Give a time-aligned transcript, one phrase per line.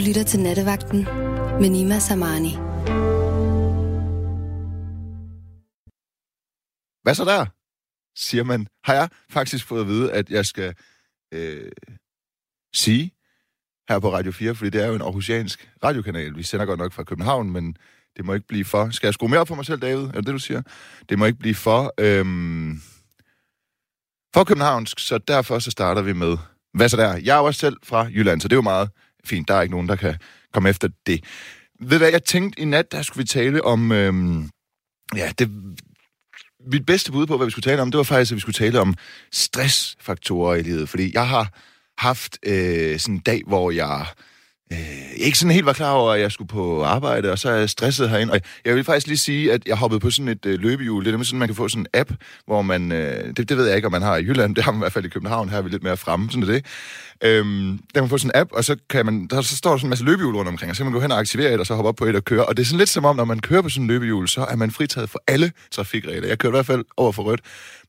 [0.00, 1.04] lytter til Nattevagten
[1.60, 2.52] med Nima Samani.
[7.02, 7.46] Hvad så der?
[8.16, 8.66] Siger man.
[8.84, 10.74] Har jeg faktisk fået at vide, at jeg skal
[11.34, 11.72] øh,
[12.74, 13.12] sige
[13.88, 16.36] her på Radio 4, fordi det er jo en aarhusiansk radiokanal.
[16.36, 17.76] Vi sender godt nok fra København, men
[18.16, 18.90] det må ikke blive for...
[18.90, 20.04] Skal jeg skrue mere op for mig selv, David?
[20.04, 20.62] Er det det, du siger?
[21.08, 21.94] Det må ikke blive for...
[21.98, 22.24] Øh,
[24.34, 26.36] for københavnsk, så derfor så starter vi med...
[26.74, 27.16] Hvad så der?
[27.16, 28.90] Jeg er jo også selv fra Jylland, så det er jo meget
[29.24, 29.48] fint.
[29.48, 30.14] Der er ikke nogen, der kan
[30.52, 31.24] komme efter det.
[31.80, 33.92] Ved du hvad, jeg tænkte i nat, der skulle vi tale om...
[33.92, 34.50] Øhm,
[35.16, 35.50] ja, det,
[36.72, 38.54] mit bedste bud på, hvad vi skulle tale om, det var faktisk, at vi skulle
[38.54, 38.94] tale om
[39.32, 40.88] stressfaktorer i livet.
[40.88, 41.58] Fordi jeg har
[41.98, 44.06] haft øh, sådan en dag, hvor jeg
[44.72, 44.78] øh,
[45.16, 47.70] ikke sådan helt var klar over, at jeg skulle på arbejde, og så er jeg
[47.70, 48.32] stresset herinde.
[48.32, 51.04] Og jeg vil faktisk lige sige, at jeg hoppede på sådan et øh, løbehjul.
[51.04, 52.12] Det er nemlig sådan, man kan få sådan en app,
[52.46, 52.92] hvor man...
[52.92, 54.54] Øh, det, det ved jeg ikke, om man har i Jylland.
[54.56, 55.48] Det har man i hvert fald i København.
[55.48, 56.30] Her er vi lidt mere fremme.
[56.30, 56.64] Sådan er det.
[57.24, 59.70] Øhm, der kan man få sådan en app, og så, kan man, der, så står
[59.70, 61.54] der sådan en masse løbehjul rundt omkring, og så kan man gå hen og aktivere
[61.54, 62.46] et, og så hoppe op på et og køre.
[62.46, 64.44] Og det er sådan lidt som om, når man kører på sådan en løbehjul, så
[64.44, 66.28] er man fritaget for alle trafikregler.
[66.28, 67.40] Jeg kører i hvert fald over for rødt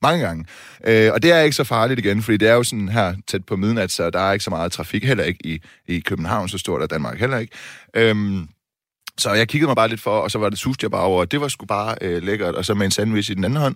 [0.02, 0.46] mange gange.
[0.88, 3.46] Øh, og det er ikke så farligt igen, fordi det er jo sådan her tæt
[3.46, 6.58] på midnat, så der er ikke så meget trafik, heller ikke i, i København, så
[6.58, 7.54] stort er Danmark heller ikke.
[7.96, 8.48] Øhm,
[9.18, 11.26] så jeg kiggede mig bare lidt for, og så var det suste jeg bare over,
[11.26, 13.76] det var sgu bare øh, lækkert, og så med en sandwich i den anden hånd,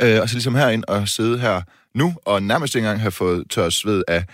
[0.00, 1.62] øh, og så ligesom herind og sidde her
[1.94, 4.24] nu, og nærmest ikke engang have fået tør sved af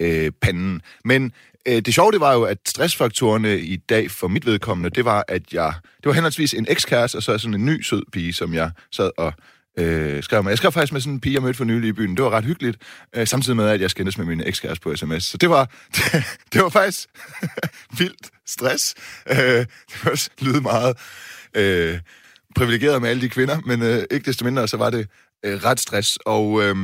[0.00, 0.82] øh, panden.
[1.04, 1.32] Men
[1.66, 5.24] øh, det sjove, det var jo, at stressfaktorerne i dag for mit vedkommende, det var,
[5.28, 8.54] at jeg, det var henholdsvis en ekskæreste, og så sådan en ny sød pige, som
[8.54, 9.32] jeg sad og
[9.80, 10.44] øh, skrev.
[10.48, 12.16] Jeg skrev faktisk med sådan en pige, jeg mødte for nylig i byen.
[12.16, 12.78] Det var ret hyggeligt,
[13.16, 15.24] øh, samtidig med, at jeg skændes med min ekskæreste på sms.
[15.24, 17.08] Så det var, det, det var faktisk
[17.98, 18.94] vildt stress.
[19.30, 20.96] Øh, det var også lyde meget
[21.54, 21.98] øh,
[22.56, 25.08] privilegeret med alle de kvinder, men øh, ikke desto mindre, så var det
[25.44, 26.18] øh, ret stress.
[26.26, 26.76] Og øh,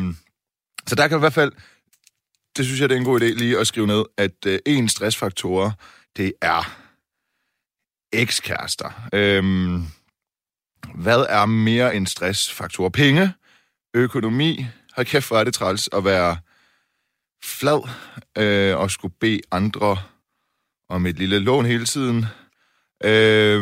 [0.86, 1.52] så der kan i hvert fald,
[2.56, 4.88] det synes jeg, det er en god idé lige at skrive ned, at øh, en
[4.88, 5.72] stressfaktor,
[6.16, 6.76] det er
[8.12, 9.08] ekskærester.
[9.12, 9.44] Øh,
[10.94, 12.88] hvad er mere end stressfaktor?
[12.88, 13.32] Penge,
[13.94, 16.38] økonomi, har kæft hvor er det træls at være
[17.44, 17.88] flad
[18.38, 19.98] øh, og skulle bede andre
[20.88, 22.26] om et lille lån hele tiden.
[23.04, 23.60] Øh,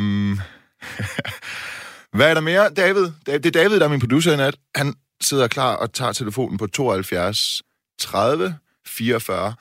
[2.16, 2.70] hvad er der mere?
[2.70, 4.56] David, det er David, der er min producer i nat.
[4.74, 7.62] Han sidder klar og tager telefonen på 72
[7.98, 9.54] 30 44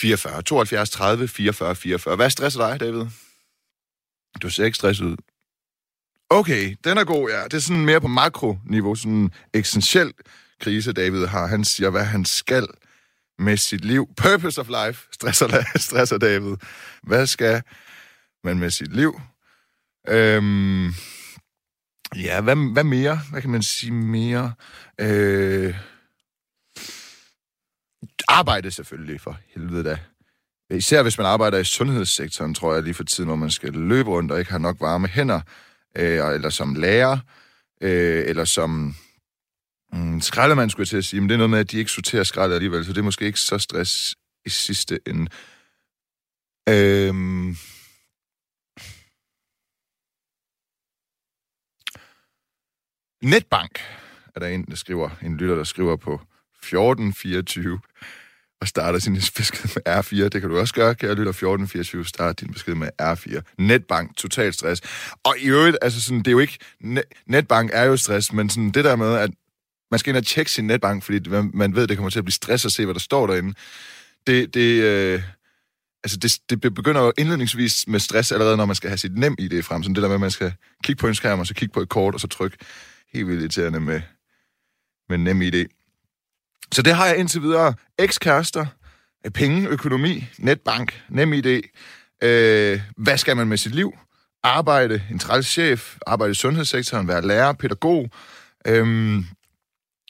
[0.00, 0.42] 44.
[0.42, 2.16] 72 30 44 44.
[2.16, 3.04] Hvad stresser dig, David?
[4.42, 5.16] Du ser ikke stresset ud.
[6.30, 7.44] Okay, den er god, ja.
[7.44, 10.12] Det er sådan mere på makroniveau, sådan en eksistentiel
[10.60, 11.46] krise, David har.
[11.46, 12.66] Han siger, hvad han skal
[13.38, 14.08] med sit liv.
[14.16, 16.56] Purpose of life, stresser, stresser David.
[17.02, 17.62] Hvad skal
[18.44, 19.20] man med sit liv?
[20.08, 20.86] Øhm,
[22.16, 23.20] ja, hvad, hvad mere?
[23.30, 24.52] Hvad kan man sige mere?
[25.00, 25.74] Øh,
[28.28, 29.98] arbejde selvfølgelig, for helvede da.
[30.70, 34.10] Især hvis man arbejder i sundhedssektoren, tror jeg lige for tiden, hvor man skal løbe
[34.10, 35.40] rundt og ikke har nok varme hænder
[35.98, 37.18] øh, eller som lærer,
[37.80, 38.94] øh, eller som
[39.92, 41.20] mm, skraldemand, skulle jeg til at sige.
[41.20, 43.26] Men det er noget med, at de ikke sorterer skrald alligevel, så det er måske
[43.26, 44.16] ikke så stress
[44.46, 45.30] i sidste ende.
[46.68, 47.56] Øhm...
[53.22, 53.80] Netbank
[54.34, 57.80] er der en, der skriver, en lytter, der skriver på 1424
[58.60, 60.28] og starter sin besked med R4.
[60.28, 62.04] Det kan du også gøre, kære lytter 1424.
[62.04, 63.54] Start din besked med R4.
[63.58, 64.82] Netbank, total stress.
[65.24, 66.58] Og i øvrigt, altså sådan, det er jo ikke...
[67.26, 69.30] Netbank er jo stress, men sådan det der med, at
[69.90, 72.32] man skal ind og tjekke sin netbank, fordi man, ved, det kommer til at blive
[72.32, 73.54] stress at se, hvad der står derinde.
[74.26, 75.22] Det, det, øh,
[76.04, 79.36] altså det, det begynder jo indledningsvis med stress allerede, når man skal have sit nem
[79.38, 79.82] ID frem.
[79.82, 80.52] Sådan det der med, at man skal
[80.84, 82.56] kigge på en skærm, og så kigge på et kort, og så trykke
[83.12, 84.00] helt vildt irriterende med,
[85.08, 85.66] med nem ID.
[86.72, 87.74] Så det har jeg indtil videre.
[87.98, 88.66] Ekskærester,
[89.34, 91.60] penge, økonomi, netbank, nem idé.
[92.22, 93.92] Øh, hvad skal man med sit liv?
[94.42, 98.10] Arbejde, en træls chef, arbejde i sundhedssektoren, være lærer, pædagog.
[98.66, 99.24] Øhm,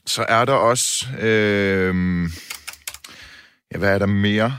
[0.06, 1.06] så er der også...
[1.18, 2.24] Øhm,
[3.72, 4.58] ja, hvad er der mere?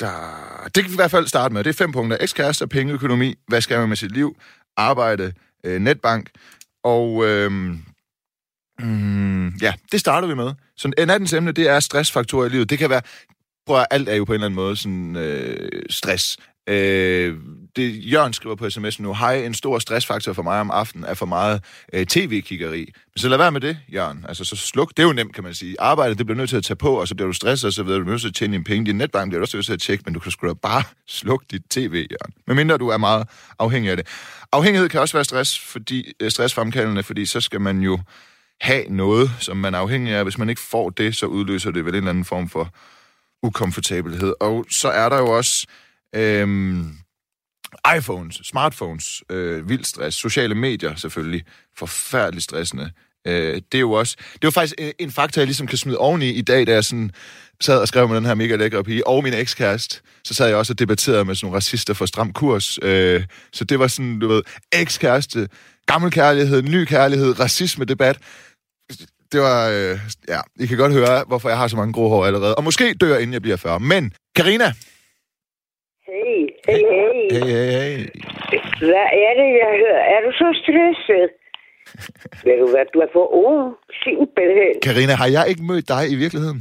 [0.00, 1.64] Der, det kan vi i hvert fald starte med.
[1.64, 2.16] Det er fem punkter.
[2.20, 3.34] Ekskærester, penge, økonomi.
[3.48, 4.36] Hvad skal man med sit liv?
[4.76, 5.32] Arbejde,
[5.64, 6.30] øh, netbank.
[6.84, 7.84] Og øhm,
[8.82, 10.52] Mm, ja, det starter vi med.
[10.76, 12.70] Så en nattens emne, det er stressfaktorer i livet.
[12.70, 13.02] Det kan være,
[13.66, 16.36] prøv at alt er jo på en eller anden måde sådan øh, stress.
[16.68, 17.34] Øh,
[17.76, 21.14] det Jørgen skriver på sms nu, hej, en stor stressfaktor for mig om aftenen er
[21.14, 22.78] for meget øh, tv-kiggeri.
[22.78, 24.24] Men så lad være med det, Jørgen.
[24.28, 24.88] Altså, så sluk.
[24.88, 25.76] Det er jo nemt, kan man sige.
[25.78, 27.84] Arbejdet, det bliver nødt til at tage på, og så bliver du stresset, og så
[27.84, 28.86] bliver du nødt til at tjene dine penge.
[28.86, 30.82] Din netbank bliver du også nødt til at tjekke, men du kan sgu da bare
[31.18, 32.34] slukke dit tv, Jørgen.
[32.46, 33.28] Medmindre du er meget
[33.58, 34.06] afhængig af det.
[34.52, 37.98] Afhængighed kan også være stress, fordi, øh, stressfremkaldende, fordi så skal man jo
[38.60, 40.22] have noget, som man er afhængig af.
[40.22, 42.68] Hvis man ikke får det, så udløser det vel en eller anden form for
[43.42, 44.34] ukomfortabelhed.
[44.40, 45.66] Og så er der jo også
[46.14, 46.96] Øhm,
[47.96, 51.44] iPhones, smartphones, øh, vild stress, sociale medier selvfølgelig,
[51.76, 52.90] forfærdeligt stressende.
[53.26, 55.98] Øh, det er jo også, det var faktisk en, en faktor, jeg ligesom kan smide
[55.98, 57.10] oveni i dag, da jeg sådan
[57.60, 60.56] sad og skrev med den her mega lækre pige, og min ekskæreste, så sad jeg
[60.56, 62.78] også og debatterede med sådan nogle racister for stram kurs.
[62.82, 64.42] Øh, så det var sådan, du ved,
[64.72, 65.48] ekskæreste,
[65.86, 68.18] gammel kærlighed, ny kærlighed, racisme-debat.
[69.32, 69.94] Det var, øh,
[70.32, 72.54] ja, I kan godt høre, hvorfor jeg har så mange grå hår allerede.
[72.58, 73.80] Og måske dør, inden jeg bliver 40.
[73.92, 74.04] Men,
[74.38, 74.68] Karina.
[76.10, 76.38] Hey,
[76.68, 77.22] hey, hey.
[77.36, 77.98] Hey, hey, hey.
[78.88, 80.02] Hvad er det, jeg hører?
[80.14, 81.28] Er du så stresset?
[82.46, 83.60] Ved du hvad, du er for ung,
[84.04, 84.74] simpelthen.
[84.86, 86.60] Karina, har jeg ikke mødt dig i virkeligheden?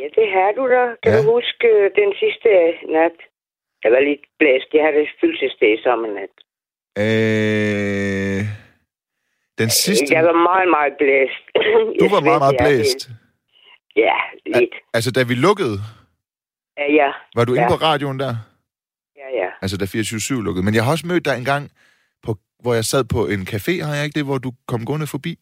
[0.00, 0.82] Ja, det har du da.
[1.02, 1.18] Kan Ja.
[1.18, 2.48] du huske øh, den sidste
[2.96, 3.16] nat?
[3.84, 4.68] Jeg var lidt blæst.
[4.76, 6.34] Jeg havde fødselsdag samme nat.
[7.04, 8.40] Øh,
[9.58, 10.06] den sidste...
[10.14, 11.42] Jeg var meget, meget blæst.
[12.00, 13.00] Du var meget, meget blæst.
[13.96, 14.16] Ja,
[14.46, 14.74] lidt.
[14.94, 15.76] Altså, da vi lukkede,
[16.78, 17.10] Ja, ja.
[17.36, 17.68] var du inde Ja.
[17.74, 18.34] på radioen der?
[19.20, 19.48] Ja, ja.
[19.62, 20.64] Altså, da 24-7 lukkede.
[20.64, 21.64] Men jeg har også mødt dig en gang,
[22.24, 22.30] på,
[22.62, 25.34] hvor jeg sad på en café, har jeg ikke det, hvor du kom gående forbi?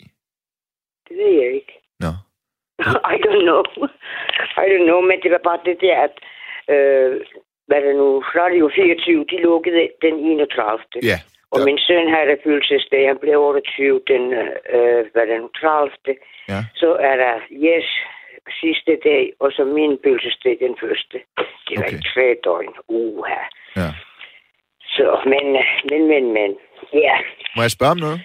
[1.08, 1.72] Det ved jeg ikke.
[2.04, 2.12] Nå.
[3.14, 3.62] I don't know.
[4.64, 6.14] I don't know, men det var bare det der, at
[6.74, 7.10] øh,
[7.66, 8.08] hvad er det nu,
[8.40, 10.78] Radio 24, de lukkede den 31.
[11.10, 11.18] Ja.
[11.56, 14.24] Og der- min søn havde fødselsdag, han blev 28 den,
[14.76, 15.90] øh, hvad nu, 30.
[16.52, 16.60] Ja.
[16.80, 17.34] Så er der
[17.68, 17.88] yes
[18.60, 21.16] sidste dag, og så min fødselsdag den første.
[21.68, 22.00] Det var Okay.
[22.14, 22.74] tre døgn.
[22.88, 23.42] Uha.
[23.80, 23.90] Ja.
[24.96, 26.50] Så, men, øh, men, men, men.
[26.92, 27.16] Ja,
[27.56, 28.20] Må jeg spørge om noget?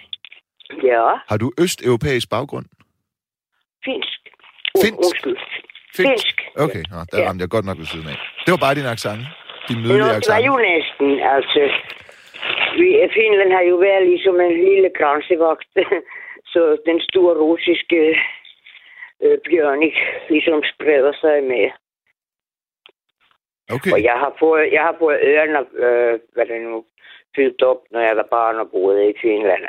[0.84, 2.66] ja, Har du østeuropæisk baggrund?
[3.86, 4.20] finsk.
[4.76, 4.98] Uh, Finsk?
[5.06, 5.38] Undskyld.
[5.98, 6.36] Finsk.
[6.66, 7.28] Okay, Nå, der Ja.
[7.30, 8.18] ramte jeg godt nok ved siden af.
[8.46, 9.22] Det var bare din accent.
[9.70, 10.46] Din nydelige det var accent.
[10.48, 11.62] jo næsten, altså.
[12.80, 15.70] Vi, Finland har jo været ligesom en lille grænsevagt,
[16.54, 18.02] så den store russiske
[19.24, 21.66] øh, bjørn ikke ligesom spreder sig med.
[23.76, 23.92] Okay.
[23.94, 26.84] Og jeg har fået, jeg har fået ørerne, øh, hvad det nu,
[27.36, 29.64] fyldt op, når jeg var barn og boede i Finland.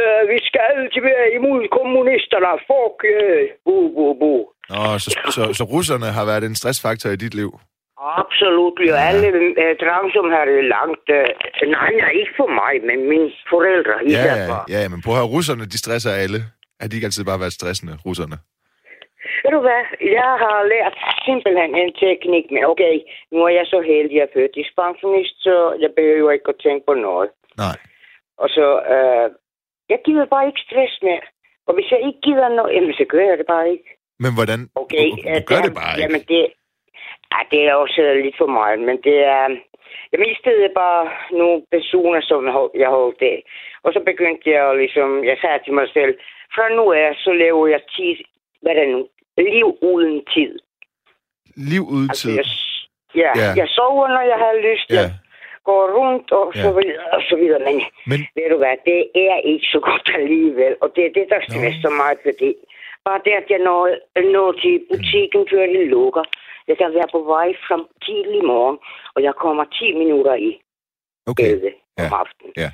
[0.00, 2.52] Øh, vi skal tilbage imod kommunisterne.
[2.68, 4.34] Fuck, øh, bu, bu, bu.
[4.70, 7.50] Nå, så, så, så russerne har været en stressfaktor i dit liv?
[8.22, 8.74] Absolut.
[8.88, 9.26] Jo, alle
[9.62, 11.06] øh, det langt...
[11.18, 11.26] Øh,
[11.76, 13.94] nej, nej, ikke for mig, men mine forældre.
[14.02, 16.40] Ja, især ja, for- ja, men prøv at høre, russerne, de stresser alle.
[16.80, 18.36] Har de ikke altid bare været stressende, russerne?
[19.42, 19.82] Ved du hvad?
[20.18, 20.94] Jeg har lært
[21.28, 22.94] simpelthen en teknik, men okay,
[23.32, 25.54] nu er jeg så heldig, at jeg er førtidspensionist, så
[25.84, 27.28] jeg behøver ikke at tænke på noget.
[27.64, 27.76] Nej.
[28.42, 29.26] Og så, øh,
[29.92, 31.24] jeg gider bare ikke stress mere.
[31.68, 33.88] Og hvis jeg ikke gider noget, jamen, så gør jeg det bare ikke.
[34.24, 34.60] Men hvordan?
[34.82, 36.02] Okay, Du, du gør det bare ikke.
[36.04, 36.42] Jamen, det,
[37.34, 39.48] ja, det er også lidt for meget, men det er...
[40.12, 43.38] Jeg mistede bare nogle personer, som jeg hold- jeg holdt af.
[43.84, 45.24] Og så begyndte jeg at ligesom...
[45.24, 46.14] Jeg sagde til mig selv,
[46.54, 48.16] fra nu af, så lever jeg tid...
[48.62, 49.08] Hvad er det nu?
[49.38, 50.58] Liv uden tid.
[51.72, 52.36] Liv uden Altså, tid.
[52.36, 52.46] jeg,
[53.22, 53.48] ja, Ja.
[53.60, 54.90] jeg sover, når jeg har lyst.
[54.90, 54.94] Ja.
[54.94, 55.10] Jeg
[55.64, 56.78] går rundt og så Ja.
[56.80, 57.60] videre og så videre.
[57.68, 57.76] Men,
[58.10, 60.72] Men ved du hvad, det er ikke så godt alligevel.
[60.82, 62.50] Og det er det, der stresser mig, fordi
[63.06, 63.82] bare det, at jeg når,
[64.34, 66.24] når til butikken, før de lukker.
[66.68, 67.76] Jeg kan være på vej fra
[68.06, 68.78] tidlig morgen,
[69.14, 70.50] og jeg kommer 10 minutter i
[71.26, 71.50] okay.
[71.50, 72.06] 11 Ja.
[72.06, 72.52] om aftenen.
[72.56, 72.70] Ja.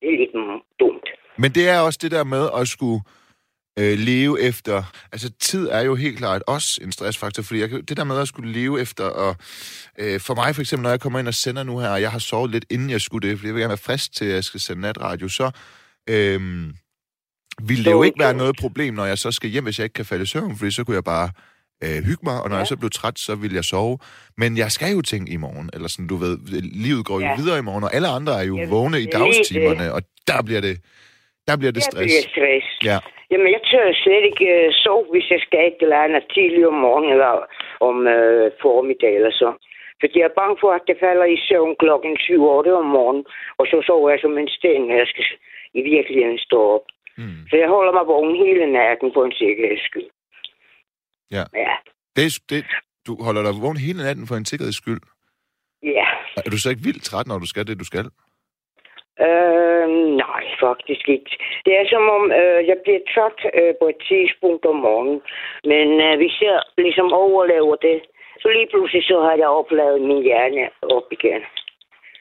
[0.00, 1.08] Det er lidt dumt.
[1.38, 3.00] Men det er også det der med at skulle
[3.78, 4.82] øh, leve efter...
[5.12, 8.28] Altså, tid er jo helt klart også en stressfaktor, fordi jeg, det der med at
[8.28, 9.04] skulle leve efter...
[9.04, 9.36] Og,
[9.98, 12.10] øh, for mig for eksempel, når jeg kommer ind og sender nu her, og jeg
[12.10, 14.34] har sovet lidt inden jeg skulle det, fordi jeg vil gerne være frisk til, at
[14.34, 15.50] jeg skal sende natradio, så...
[16.10, 16.40] Øh,
[17.68, 19.94] ville det jo ikke være noget problem, når jeg så skal hjem, hvis jeg ikke
[19.94, 21.30] kan falde i søvn, fordi så kunne jeg bare
[21.84, 22.62] øh, hygge mig, og når ja.
[22.62, 23.94] jeg så blev træt, så ville jeg sove.
[24.40, 26.34] Men jeg skal jo tænke i morgen, eller sådan, du ved,
[26.86, 27.34] livet går jo Ja.
[27.40, 30.00] videre i morgen, og alle andre er jo Ja, vågne i det er dagstimerne, og
[30.30, 30.76] der bliver det,
[31.48, 32.12] der bliver det Jeg stress.
[32.12, 32.66] bliver stress.
[32.90, 32.98] Ja.
[33.30, 36.78] Jamen, jeg tør slet ikke øh, sove, hvis jeg skal et eller andet tidligt om
[36.86, 37.32] morgenen eller
[37.88, 39.50] om øh, formiddag eller så.
[40.00, 43.24] Fordi jeg er bange for, at det falder i søvn klokken 7 8 om morgenen,
[43.58, 45.24] og så sover jeg som en sten, når jeg skal
[45.80, 46.86] i virkeligheden stå op.
[47.20, 47.40] Mm.
[47.50, 50.08] Så jeg holder mig vågen hele natten på en sikkerheds skyld.
[51.30, 51.44] Ja.
[51.54, 51.74] Ja.
[52.16, 52.64] Det, det,
[53.06, 55.00] du holder dig vågen hele natten for en sikkerheds skyld.
[55.82, 56.06] Ja.
[56.46, 58.06] Er du så ikke vildt træt, når du skal det, du skal?
[59.26, 59.88] Øh,
[60.24, 61.30] nej, faktisk ikke.
[61.64, 65.20] Det er som om, øh, jeg bliver træt øh, på et tidspunkt om morgenen.
[65.64, 67.98] Men øh, hvis jeg ligesom overlever det,
[68.40, 70.64] så lige pludselig så har jeg opladet min hjerne
[70.96, 71.42] op igen.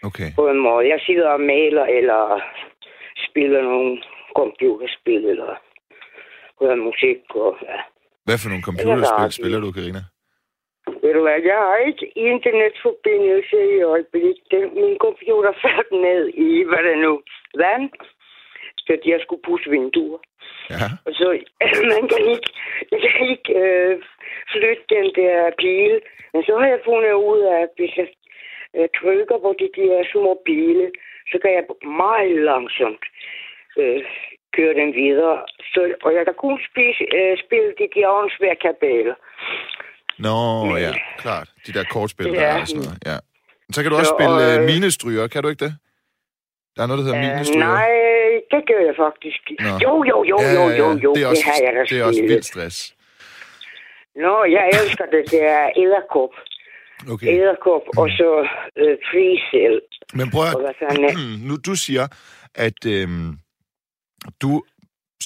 [0.07, 0.29] Okay.
[0.35, 0.89] På en måde.
[0.93, 2.21] Jeg sidder og maler, eller
[3.29, 4.03] spiller nogle
[4.35, 5.53] computerspil, eller
[6.59, 7.19] hører musik.
[7.35, 7.79] Og, ja.
[8.25, 10.01] Hvad for nogle computerspil spiller du, Karina?
[11.03, 14.59] Ved du hvad, jeg har ikke internetforbindelse i øjeblikket.
[14.81, 17.13] Min computer faldt ned i, hvad det nu,
[17.61, 17.89] vand.
[18.85, 20.19] Så jeg skulle pusse vinduer.
[20.73, 20.87] Ja.
[21.05, 21.27] Og så,
[21.93, 22.49] man kan ikke,
[22.91, 23.93] man kan ikke øh,
[24.51, 25.93] flytte den der pil.
[26.33, 28.07] Men så har jeg fundet ud af, at hvis jeg
[28.81, 30.91] jeg trykker på de der små pile,
[31.31, 31.63] så kan jeg
[32.03, 33.03] meget langsomt
[33.81, 34.01] øh,
[34.57, 35.35] køre den videre.
[35.73, 39.15] Så, og jeg kan kun spise, øh, spille de der åndsvære kabeler.
[40.25, 40.35] Nå,
[40.65, 40.91] Men- ja,
[41.23, 41.47] klart.
[41.67, 42.33] De der kortspil, Ja.
[42.39, 42.99] der er og sådan noget.
[43.11, 43.17] Ja.
[43.73, 45.73] Så kan du også Så, spille og, øh, øh, minestryger, kan du ikke det?
[46.75, 47.65] Der er noget, der hedder Øh, minestryger.
[47.73, 47.91] nej,
[48.53, 49.41] det gør jeg faktisk.
[49.65, 49.73] Nå.
[49.87, 51.97] Jo, jo, jo, Ja, jo, jo, jo, det er det, også, har jeg da det
[52.01, 52.77] er også vildt stress.
[54.25, 55.23] Nå, jeg elsker det.
[55.31, 56.33] Det er æderkop.
[57.13, 57.27] Okay.
[57.27, 58.29] Æderkop, og så
[58.81, 59.81] øh, frisel.
[60.13, 60.55] Men prøv at...
[61.47, 62.05] nu, du siger,
[62.55, 63.29] at øhm,
[64.43, 64.51] du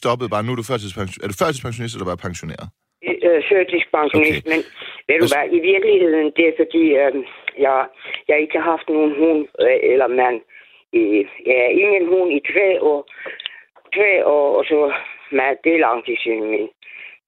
[0.02, 1.24] stoppede bare, nu er du førtidspensionist.
[1.24, 2.68] Er du førtidspensionist, eller bare pensioneret?
[3.28, 4.50] øh, førtidspensionist, Okay.
[4.52, 4.60] men
[5.08, 7.14] ved du Altså- hvad, i virkeligheden, det er fordi, øh,
[7.66, 7.78] jeg,
[8.30, 10.38] jeg ikke har haft nogen hund øh, eller mand.
[11.02, 11.04] I,
[11.50, 13.02] jeg er ingen hund i tre år.
[13.96, 14.78] Tre år, og så
[15.38, 16.68] med, det er lang tid siden min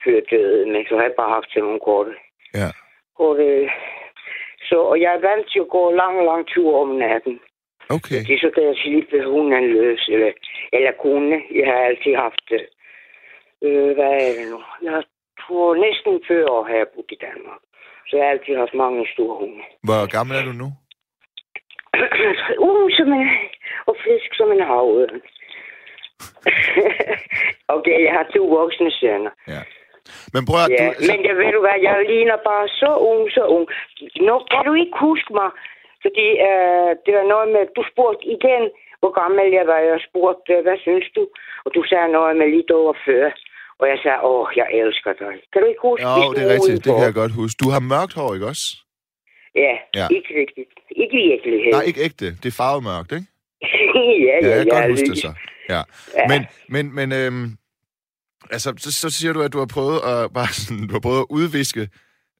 [0.04, 2.14] før døde, men så har jeg bare haft sådan nogle korte.
[2.60, 2.70] Ja.
[3.18, 3.70] korte
[4.70, 7.40] så, og jeg er vant til at gå lang, lang tur om natten.
[7.98, 8.22] Okay.
[8.30, 10.32] Det så kan jeg slippe hunden løs, eller,
[10.74, 11.38] eller kone.
[11.60, 12.48] Jeg har altid haft.
[13.66, 14.60] Øh, hvad er det nu?
[14.90, 15.04] Jeg
[15.42, 17.62] tror næsten 40 år har jeg boet i Danmark.
[18.08, 19.64] Så jeg har altid haft mange store hunde.
[19.88, 20.70] Hvor gammel er du nu?
[22.68, 23.30] uh, som en,
[23.90, 25.22] og frisk som en havørn.
[27.76, 29.34] okay, jeg har to voksne sønner.
[29.54, 29.62] Ja.
[30.34, 30.72] Men prøv at...
[30.80, 33.66] Ja, du, men jeg ved du hvad, jeg ligner bare så ung, så ung.
[34.28, 35.50] Nå, kan du ikke huske mig?
[36.06, 38.64] Fordi øh, det var noget med, du spurgte igen,
[39.02, 39.80] hvor gammel jeg var.
[39.92, 41.24] Jeg spurgte, hvad synes du?
[41.66, 43.32] Og du sagde noget med lidt over 40.
[43.80, 45.34] Og jeg sagde, åh, jeg elsker dig.
[45.52, 46.80] Kan du ikke huske Jo, det er rigtigt.
[46.86, 47.58] Det kan jeg godt huske.
[47.64, 48.66] Du har mørkt hår, ikke også?
[49.64, 50.06] Ja, Ja.
[50.18, 50.72] ikke rigtigt.
[51.04, 51.70] Ikke i.
[51.76, 52.26] Nej, ikke ægte.
[52.42, 53.28] Det er farvemørkt, ikke?
[54.28, 55.32] ja, Ja, ja, jeg kan godt huske det så.
[55.70, 55.82] Ja.
[56.18, 56.24] Ja.
[56.32, 56.40] Men,
[56.74, 57.46] men, men øhm,
[58.56, 61.20] altså, så, så siger du, at du har prøvet at, bare sådan, du har prøvet
[61.26, 61.84] at udviske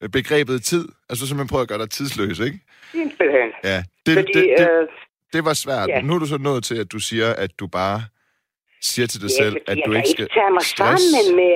[0.10, 0.86] begrebet tid.
[1.10, 2.60] Altså simpelthen prøvet at gøre dig tidsløs, ikke?
[2.92, 3.50] Simpelthen.
[3.64, 3.78] Ja.
[4.06, 4.88] Det, Fordi, det, det, øh,
[5.34, 5.90] det var svært.
[5.90, 6.02] ja.
[6.02, 8.00] Nu er du så nået til, at du siger, at du bare
[8.82, 11.04] siger til dig ja, selv, at du ikke skal ikke tage mig stress.
[11.04, 11.54] sammen med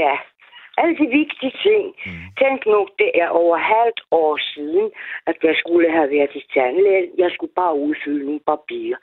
[0.81, 1.83] alle de vigtige ting.
[2.05, 2.25] Mm.
[2.41, 4.85] Tænk nu, det er over halvt år siden,
[5.29, 7.05] at jeg skulle have været i tandlæge.
[7.23, 8.99] Jeg skulle bare udfylde nogle papirer.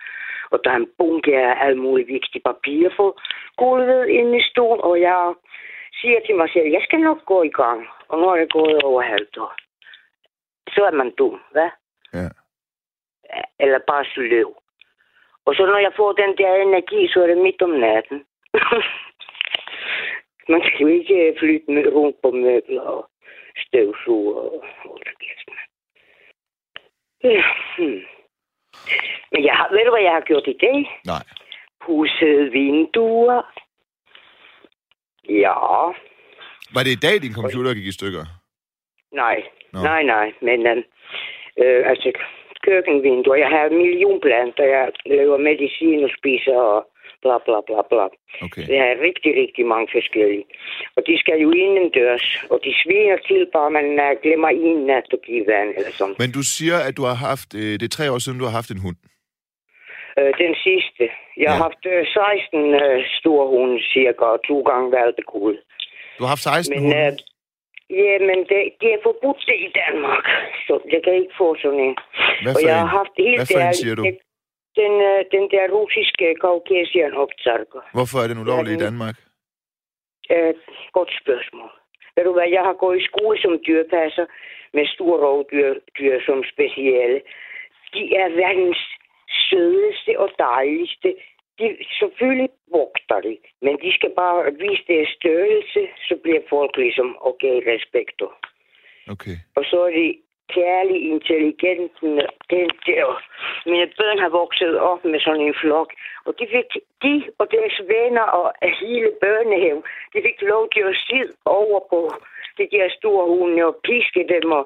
[0.52, 3.06] Og der er en bunke af alle mulige vigtige papirer på
[3.62, 5.20] gulvet inde i stolen, og jeg
[6.00, 7.80] siger til mig selv, jeg skal nok gå i gang.
[8.12, 9.54] Og nu er det gået over halvt år.
[10.74, 11.70] Så er man dum, hvad?
[12.14, 12.28] Ja.
[13.60, 14.56] Eller bare sløv.
[15.46, 18.24] Og så når jeg får den der energi, så er det midt om natten.
[20.52, 23.10] Man skal ikke flytte med rundt på møbler og
[23.56, 25.48] støvsuger og hold kæft.
[27.24, 27.42] Ja,
[27.78, 28.02] hmm.
[29.32, 31.00] Men jeg har, ved du, hvad jeg har gjort i dag?
[31.06, 31.24] Nej.
[31.80, 33.42] Pudset vinduer.
[35.28, 35.92] Ja,
[36.74, 38.24] Var det i dag, din computer gik i stykker?
[39.22, 39.36] nej,
[39.72, 39.78] Nå.
[39.90, 40.26] nej, nej.
[40.48, 40.76] Men øh,
[41.62, 42.08] øh, altså,
[42.66, 43.36] køkkenvinduer.
[43.44, 44.64] Jeg har en million planter.
[44.76, 46.80] Jeg laver medicin og spiser og
[47.22, 48.04] bla bla bla bla.
[48.46, 48.64] Okay.
[48.74, 50.44] Jeg har rigtig, rigtig mange forskellige.
[50.96, 55.06] Og de skal jo indendørs, og de sviner til, bare man uh, glemmer en nat
[55.16, 56.14] at give vand eller sådan.
[56.22, 57.50] Men du siger, at du har haft...
[57.62, 58.98] Øh, det er tre år siden, du har haft en hund.
[60.18, 61.04] Øh, den sidste.
[61.42, 61.64] Jeg har Ja.
[61.66, 65.54] haft øh, 16 øh, store hunde, cirka, og to gange valpekul.
[66.16, 66.96] Du har haft 16 Men, hunde.
[67.06, 67.12] øh,
[68.02, 70.24] ja, men det, det er forbudt det i Danmark,
[70.66, 71.96] så jeg kan ikke få sådan en.
[72.44, 72.82] Hvad og for jeg en?
[72.86, 74.02] har haft helt Hvad for en, ærligt- siger du?
[74.08, 74.20] det-
[74.82, 77.80] Den, øh, den der russiske kaukasian optarker.
[77.96, 79.16] Hvorfor er den ulovlig i den- Danmark?
[80.34, 80.54] Øh,
[80.96, 81.70] godt spørgsmål.
[82.14, 84.26] Ved du hvad, jeg har gået i skole som dyrpasser
[84.76, 87.18] med store rovdyr dyr som speciale.
[87.94, 88.80] De er verdens
[89.48, 91.10] sødeste og dejligste.
[91.62, 97.16] De, selvfølgelig vogter de, men de skal bare vise deres størrelse, så bliver folk ligesom
[97.20, 98.28] okay, respekter.
[99.14, 99.36] Okay.
[99.56, 100.08] Og så er de
[100.56, 102.06] kærlig, intelligente.
[102.54, 103.06] Den der.
[103.70, 105.90] Mine børn har vokset op med sådan en flok.
[106.26, 106.70] Og de, fik,
[107.02, 108.46] de og deres venner og
[108.82, 112.00] hele børnehaven, de fik lov til at sidde over på
[112.58, 114.64] de der store hunde og piske dem og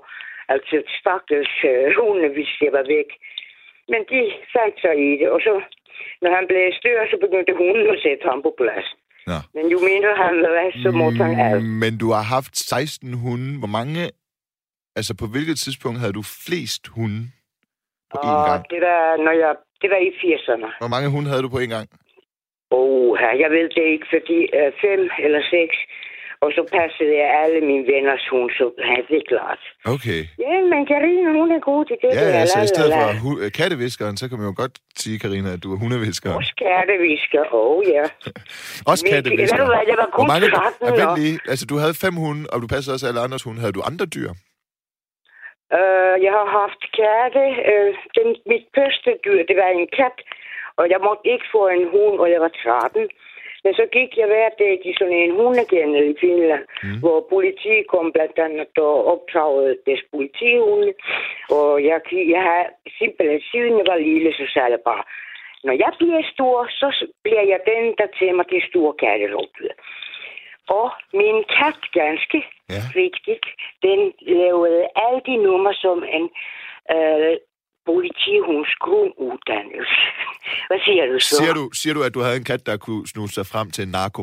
[0.48, 3.10] altså stakkels øh, hunde, hvis de var væk.
[3.88, 4.20] Men de
[4.54, 5.54] fandt sig i det, og så,
[6.22, 8.88] når han blev større, så begyndte hunden at sætte ham på plads.
[9.30, 9.38] Nå.
[9.56, 11.62] Men jo mindre han var, så måtte han alt.
[11.64, 13.50] Mm, Men du har haft 16 hunde.
[13.62, 14.02] Hvor mange...
[14.98, 17.20] Altså, på hvilket tidspunkt havde du flest hunde
[18.12, 18.62] på én gang?
[18.72, 20.68] det var, når jeg, det var i 80'erne.
[20.82, 21.86] Hvor mange hunde havde du på én gang?
[22.70, 23.10] Oh,
[23.42, 25.76] jeg ved det ikke, fordi øh, fem eller seks,
[26.44, 29.60] og så passede jeg alle mine venners hund, så ja, det er klart.
[29.94, 30.20] Okay.
[30.46, 32.10] Ja, men Karina, hun er god til det.
[32.18, 32.98] Ja, der, ja, så la, i stedet la.
[33.04, 36.36] for hu- katteviskeren, så kan man jo godt sige, Karina, at du er hundeviskeren.
[36.40, 38.04] Også kattevisker, oh ja.
[38.90, 39.24] Også Men-
[39.60, 40.48] du hvad, jeg var kun mange...
[40.50, 41.16] 13 Ja, vent år.
[41.20, 41.36] lige.
[41.52, 43.60] Altså, du havde fem hunde, og du passede også alle andres hunde.
[43.64, 44.30] Havde du andre dyr?
[45.78, 47.44] Uh, jeg har haft katte.
[47.72, 50.18] Uh, den, mit første dyr, det var en kat.
[50.80, 53.08] Og jeg måtte ikke få en hund, og jeg var 13.
[53.66, 56.98] Men så gik jeg hver dag til sådan en hundekendel i Finland, mm.
[57.02, 60.92] hvor politi kom blandt andet og optagede deres politihunde.
[61.58, 61.98] Og jeg,
[62.34, 62.62] jeg har
[62.98, 65.04] simpelthen, siden jeg var lille, så sagde jeg bare,
[65.66, 66.88] når jeg bliver stor, så
[67.24, 69.72] bliver jeg den, der mig de store katterovdyr.
[70.78, 70.88] Og
[71.20, 72.38] min kat, ganske
[72.74, 72.82] ja.
[73.02, 73.46] rigtigt,
[73.82, 76.24] den lavede alle de numre som en
[76.94, 77.34] øh,
[77.90, 80.00] politihunds grunduddannelse.
[80.68, 81.34] Hvad siger du så?
[81.40, 83.82] Siger du, siger du, at du havde en kat, der kunne snuse sig frem til
[83.86, 84.22] en narko?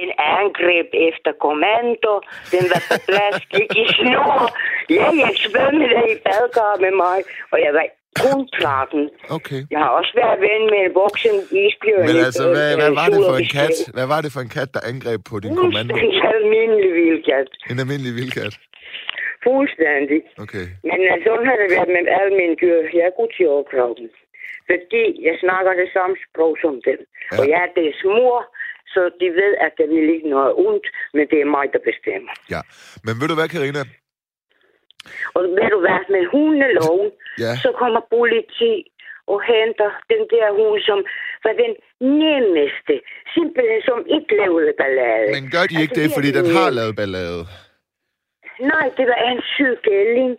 [0.00, 2.12] Den angreb efter kommando.
[2.54, 4.36] Den var på plads, gik i snor.
[4.98, 7.18] Ja, jeg svømmede i badgar med mig,
[7.52, 7.86] og jeg var
[8.20, 9.10] kun 13.
[9.36, 9.60] Okay.
[9.70, 12.06] Jeg har også været ven med en voksen isbjørn.
[12.10, 13.76] Men altså, hvad, hvad var det for en kat?
[13.96, 15.92] Hvad var det for en kat, der angreb på din kommando?
[15.94, 17.48] En almindelig vildkat.
[17.70, 18.52] En almindelig vildkat?
[19.46, 20.20] Fuldstændig.
[20.44, 20.66] Okay.
[20.88, 22.78] Men uh, sådan har det været med alle mine dyr.
[22.98, 23.46] Jeg er god til
[24.00, 24.08] dem.
[24.70, 27.00] Fordi jeg snakker det samme sprog som dem.
[27.02, 27.36] Ja.
[27.38, 28.38] Og jeg er deres mor,
[28.94, 32.32] så de ved, at det vil ikke noget ondt, men det er mig, der bestemmer.
[32.54, 32.60] Ja.
[33.04, 33.82] Men ved du hvad, Karina?
[35.36, 37.10] Og ved du hvad, med hundeloven,
[37.44, 37.52] Ja.
[37.64, 38.74] så kommer politi
[39.32, 40.98] og henter den der hund, som
[41.44, 41.72] var den
[42.22, 42.94] nemmeste.
[43.34, 45.28] Simpelthen som ikke lavede ballade.
[45.36, 47.40] Men gør de ikke det, fordi den har lavet ballade?
[48.60, 50.30] Nej, det var en syg kælling,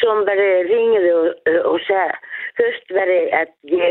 [0.00, 2.12] som var det ringede og, øh, og sagde,
[2.58, 3.88] først var det, at ja,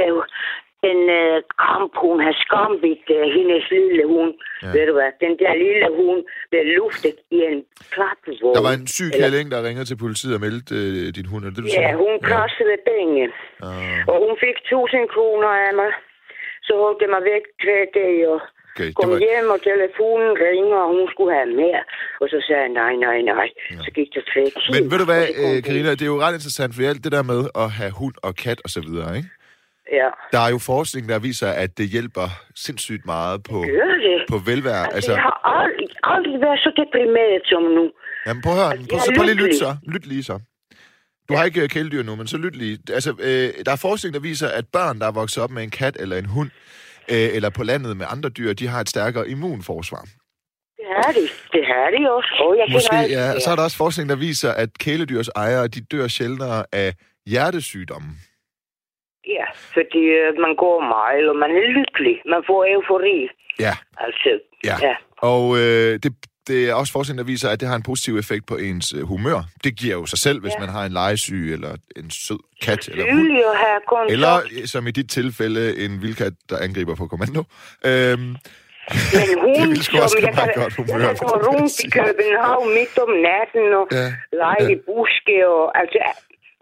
[0.88, 4.34] den øh, kamp, hun har skambit øh, hendes lille hund.
[4.40, 4.68] Ja.
[4.68, 4.72] Ja.
[4.76, 6.22] Ved du hvad, den der lille hund
[6.52, 7.60] blev luftet i en
[7.94, 8.56] klappevogn.
[8.58, 11.42] Der var en syg kælling, der ringede til politiet og meldte øh, din hund.
[11.46, 11.96] Er det, du Ja, siger?
[12.04, 13.24] hun krassede penge.
[13.68, 15.92] Ah, Og hun fik 1000 kroner af mig.
[16.66, 18.40] Så holdt jeg mig væk tre dage og
[18.72, 21.82] okay, det kom var, hjem, og telefonen ringer, og hun skulle have mere.
[22.22, 23.48] Og så sagde jeg, nej, nej, nej.
[23.86, 24.82] Så gik tre timer.
[24.82, 25.64] men ved du hvad, øh.
[25.64, 28.36] Karina, det er jo ret interessant, for alt det der med at have hund og
[28.36, 29.30] kat og så videre, ikke?
[30.00, 33.58] Ja, Der er jo forskning, der viser, at det hjælper sindssygt meget på,
[34.06, 34.26] det.
[34.30, 34.84] på velvære.
[34.84, 37.92] Altså, Altså, jeg har aldrig, aldrig været så deprimeret som nu.
[38.28, 39.60] jamen, prøv at høre, jeg prøv, så prøv lige lykkelig.
[39.60, 39.76] så.
[39.94, 40.40] Lyt lige så.
[41.30, 42.78] Du har ikke øh, kæledyr nu, men så lyt lige.
[42.94, 45.70] Altså, øh, der er forskning, der viser, at børn, der er vokset op med en
[45.70, 46.50] kat eller en hund,
[47.12, 50.04] øh, eller på landet med andre dyr, de har et stærkere immunforsvar.
[51.06, 51.24] Har de.
[51.56, 52.32] Det har de også.
[52.46, 53.34] Og jeg Måske, kender ja.
[53.34, 56.94] det Så er der også forskning, der viser, at kæledyrs ejere, de dør sjældnere af
[57.26, 58.10] hjertesygdomme.
[59.28, 62.16] Ja, fordi øh, man går meget, og man er lykkelig.
[62.34, 63.28] Man får eufori.
[63.60, 64.30] Ja, Altså,
[64.64, 64.76] ja.
[64.88, 64.96] ja.
[65.18, 66.12] Og øh, det,
[66.48, 69.02] det er også forskning, der viser, at det har en positiv effekt på ens øh,
[69.04, 69.40] humør.
[69.64, 70.60] Det giver jo sig selv, hvis Ja.
[70.60, 74.12] man har en legesyg, eller en sød kat, eller hund.
[74.12, 77.44] Eller, som i dit tilfælde, en vildkat, der angriber på kommando.
[77.86, 78.36] Øhm,
[79.18, 81.88] Men hun, det også som give jeg kan, godt humør, jeg kan gå rundt i.
[82.00, 84.08] København midt om natten og Ja,
[84.42, 84.74] lege ja.
[84.74, 85.36] i buske.
[85.56, 85.98] Og, altså,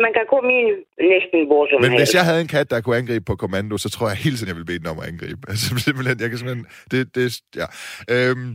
[0.03, 0.67] man kan gå min
[1.13, 2.17] næsten hvor som men hvis helst.
[2.17, 4.57] jeg havde en kat, der kunne angribe på kommando, så tror jeg hele tiden, jeg
[4.59, 5.41] ville bede den om at angribe.
[5.51, 6.65] Altså simpelthen, jeg kan simpelthen...
[6.91, 7.25] Det, det,
[7.61, 7.67] ja.
[8.13, 8.49] Øhm,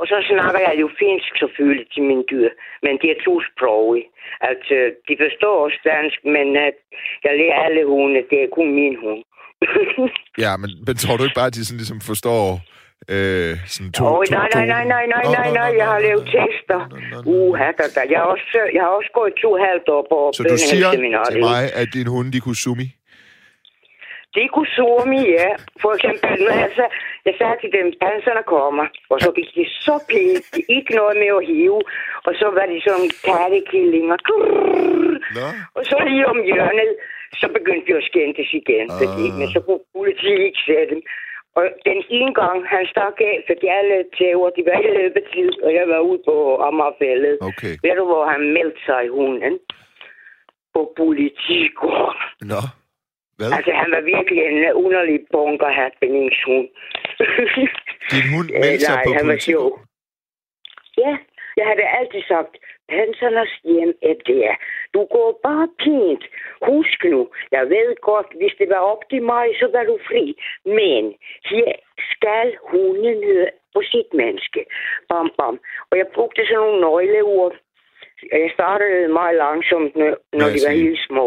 [0.00, 2.48] Og så snakker jeg jo finsk selvfølgelig til mine dyr,
[2.84, 4.06] men de er tosprogige.
[4.48, 4.76] Altså,
[5.08, 6.76] de forstår også dansk, men at
[7.24, 9.22] jeg lærer alle hunde, det er kun min hund.
[10.44, 12.44] ja, men, men tror du ikke bare, at de sådan ligesom forstår...
[13.08, 16.80] Øh, sådan to, to, nej, nej, nej, nej, nej, nej, nej, jeg har lavet tester.
[16.90, 17.30] nå, nå, nå.
[17.32, 18.02] Uh, da, da.
[18.10, 20.90] Jeg har også, jeg har også gået to halvt år på Så du siger
[21.30, 22.88] til mig, at din hunde, de kunne sumi?
[24.36, 25.50] Det kunne somi, ja.
[25.82, 26.88] For eksempel, når jeg, sag,
[27.28, 31.30] jeg sagde til dem, panserne kommer, og så gik de så pænt, ikke noget med
[31.38, 31.80] at hive,
[32.26, 34.16] og så var de sådan kattekillinger.
[35.76, 36.90] Og så lige om hjørnet,
[37.40, 38.98] så begyndte de at skændes igen, Ah.
[39.00, 41.00] fordi, men så kunne politiet ikke se dem.
[41.56, 45.70] Og den ene gang, han stak af, fordi alle tæver, de var i løbetid, og
[45.78, 46.34] jeg var ude på
[46.68, 47.38] Amagerfældet.
[47.40, 47.74] Okay.
[47.84, 49.58] Ved du, hvor han meldte sig i hunden?
[50.74, 52.20] På politigården.
[52.52, 52.60] Nå.
[53.36, 53.50] Hvad?
[53.56, 56.68] Altså, han var virkelig en underlig bunker happeningshund.
[58.12, 59.54] Din hund meldte sig nej, på han var politik.
[59.54, 59.68] sjov.
[61.02, 61.12] Ja,
[61.58, 62.52] jeg havde altid sagt,
[62.90, 64.50] Pansernes hjem er der.
[64.94, 66.24] Du går bare pænt.
[66.68, 67.20] Husk nu,
[67.56, 70.24] jeg ved godt, hvis det var op til mig, så var du fri.
[70.78, 71.02] Men
[71.52, 71.72] her
[72.12, 74.60] skal hunden høre på sit menneske.
[75.08, 75.56] Bam, bam.
[75.90, 77.54] Og jeg brugte sådan nogle nøgleord.
[78.32, 81.26] Jeg startede meget langsomt, når, de var helt små.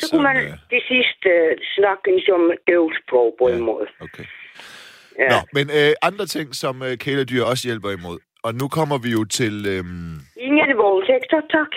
[0.00, 0.58] Så kunne man Panserne.
[0.70, 3.86] til sidst uh, snakke som døvsprog på en måde.
[4.06, 4.24] Okay.
[5.18, 5.28] Ja.
[5.32, 8.18] Nå, men øh, andre ting, som øh, kæledyr også hjælper imod.
[8.42, 9.66] Og nu kommer vi jo til...
[9.68, 11.72] Øhm, Ingen voldtægter, tak.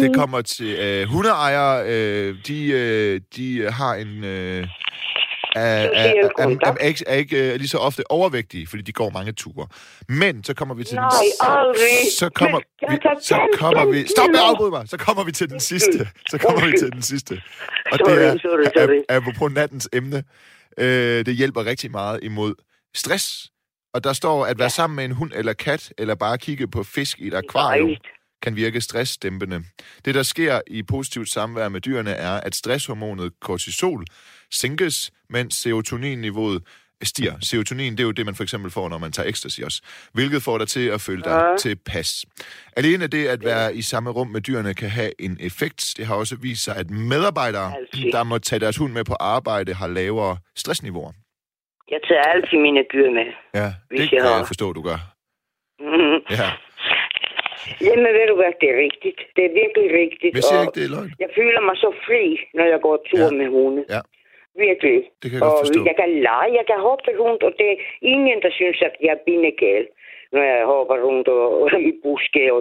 [0.00, 1.84] det kommer til øh, hundeejere.
[1.86, 4.24] Øh, de, øh, de har en...
[4.24, 4.66] Øh,
[5.56, 5.88] er, er,
[6.38, 9.32] er, er, er, ikke, er ikke øh, lige så ofte overvægtige, fordi de går mange
[9.32, 9.66] ture.
[10.08, 12.12] Men så kommer vi til den Nej, s- aldrig.
[12.18, 15.50] så kommer vi, så kommer vi, stop med at afbryde mig, så kommer vi til
[15.50, 17.42] den sidste, så kommer vi til den sidste.
[17.92, 20.22] Og det er, på nattens emne,
[20.78, 22.54] øh, det hjælper rigtig meget imod
[22.94, 23.51] stress.
[23.94, 26.82] Og der står, at være sammen med en hund eller kat, eller bare kigge på
[26.82, 28.02] fisk i et akvarium, Dejligt.
[28.42, 29.64] kan virke stressdæmpende.
[30.04, 34.04] Det, der sker i positivt samvær med dyrene, er, at stresshormonet kortisol
[34.50, 36.62] sænkes, mens serotoninniveauet
[37.02, 37.34] stiger.
[37.40, 39.82] Serotonin, det er jo det, man for eksempel får, når man tager ecstasy også.
[40.12, 41.56] Hvilket får dig til at føle dig Ja.
[41.60, 42.24] tilpas.
[42.76, 45.94] Alene det at være i samme rum med dyrene kan have en effekt.
[45.96, 47.74] Det har også vist sig, at medarbejdere,
[48.12, 51.12] der må tage deres hund med på arbejde, har lavere stressniveauer.
[51.94, 53.26] Jeg tager altid mine dyr med.
[53.60, 54.98] Ja, det jeg kan har- jeg forstå, du gør.
[55.86, 56.18] Mm.
[56.40, 56.48] Ja.
[57.86, 59.20] Jamen ved du hvad, det er rigtigt.
[59.36, 60.32] Det er virkelig rigtigt.
[60.36, 61.10] Jeg siger ikke, det er løgn.
[61.24, 62.24] Jeg føler mig så fri,
[62.58, 63.36] når jeg går tur Ja.
[63.40, 63.82] med hunde.
[63.94, 64.00] Ja.
[64.66, 64.98] Virkelig.
[65.20, 65.80] Det kan jeg og godt forstå.
[65.90, 67.78] jeg kan lege, jeg kan hoppe rundt, og det er
[68.14, 69.84] ingen, der synes, at jeg er bindegal,
[70.34, 72.58] når jeg hopper rundt og, og i buske og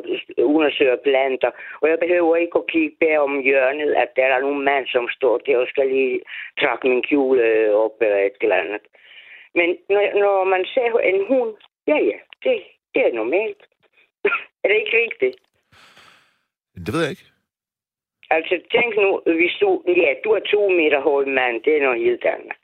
[0.56, 1.52] undersøger planter.
[1.82, 5.06] Og jeg behøver ikke at kigge bag om hjørnet, at der er nogen mand, som
[5.18, 6.20] står der og skal lige
[6.60, 7.44] trække min kjole
[7.84, 8.84] op eller et eller andet.
[9.60, 11.54] Men når, når man ser en hund,
[11.88, 12.56] ja ja, det,
[12.94, 13.62] det er normalt.
[14.64, 15.38] er det ikke rigtigt?
[16.86, 17.28] Det ved jeg ikke.
[18.36, 19.10] Altså, tænk nu,
[19.40, 22.64] hvis du, ja, du er to meter høj mand, det er noget helt andet.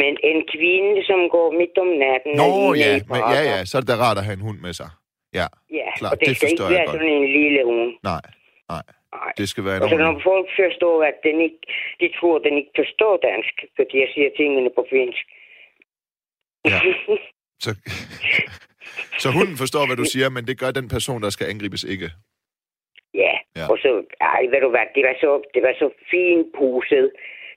[0.00, 2.32] Men en kvinde, som går midt om natten...
[2.42, 4.72] Nå ja, men, ja, ja, så er det da rart at have en hund med
[4.80, 4.90] sig.
[5.38, 5.46] Ja,
[5.80, 6.96] Ja, klart, og det, det skal ikke være godt.
[6.96, 7.92] sådan en lille hund.
[8.10, 8.24] nej,
[8.72, 8.84] nej.
[9.14, 9.32] Nej.
[9.38, 11.60] Det skal være en Og så når folk forstår, at den ikke,
[12.00, 15.24] de tror, at den ikke forstår dansk, fordi jeg siger tingene på finsk.
[16.64, 16.80] Ja.
[17.64, 17.70] Så,
[19.22, 22.10] så hunden forstår, hvad du siger, men det gør den person, der skal angribes ikke.
[23.14, 23.66] Ja, Ja.
[23.70, 27.12] og så, ej, ved du hvad, det var så, det var så fint puset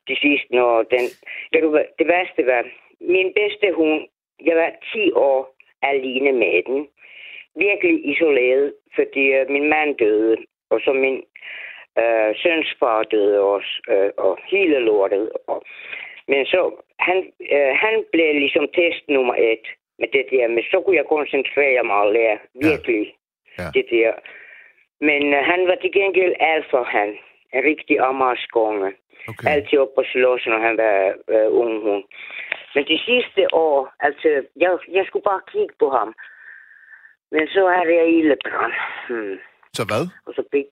[0.08, 1.04] til sidst, når den,
[1.52, 2.64] ved du hvad, det værste var,
[3.02, 4.08] min bedste hund,
[4.46, 6.88] jeg var 10 år alene med den,
[7.56, 10.38] virkelig isoleret, fordi øh, min mand døde,
[10.70, 11.18] og så min
[12.02, 15.30] øh, søns far døde også, øh, og hele lortet.
[15.48, 15.64] Og,
[16.28, 16.62] men så,
[17.00, 17.18] han,
[17.56, 19.66] øh, han blev ligesom test nummer et
[20.00, 22.38] med det der, men så kunne jeg koncentrere mig og lære
[22.68, 23.14] virkelig
[23.60, 23.68] Ja.
[23.74, 24.12] det der.
[25.02, 27.10] Men øh, han var til gengæld alt for han.
[27.54, 28.94] En rigtig amagerskonge.
[29.30, 29.48] Okay.
[29.52, 30.96] Altid op og slås, når han var
[31.34, 32.04] øh, ung hund.
[32.76, 34.28] Men de sidste år, altså,
[34.64, 36.16] jeg, jeg skulle bare kigge på ham.
[37.32, 38.74] Men så havde jeg ildebrand.
[39.10, 39.38] Hmm.
[39.74, 40.04] Så hvad?
[40.28, 40.66] Og så, fik,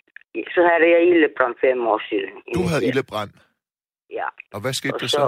[0.56, 2.34] så havde jeg ildebrand fem år siden.
[2.56, 3.32] Du havde ildebrand.
[4.12, 4.28] Ja.
[4.54, 5.28] Og hvad skete Og der så- så?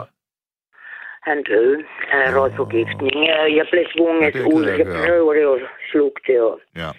[1.30, 1.78] Han døde
[2.12, 3.16] af røgforgiftning.
[3.60, 4.64] Jeg, blev tvunget Ja, ud.
[4.70, 5.60] jeg Jeg prøvede at
[5.92, 6.40] slukke det.
[6.50, 6.90] Og Ja.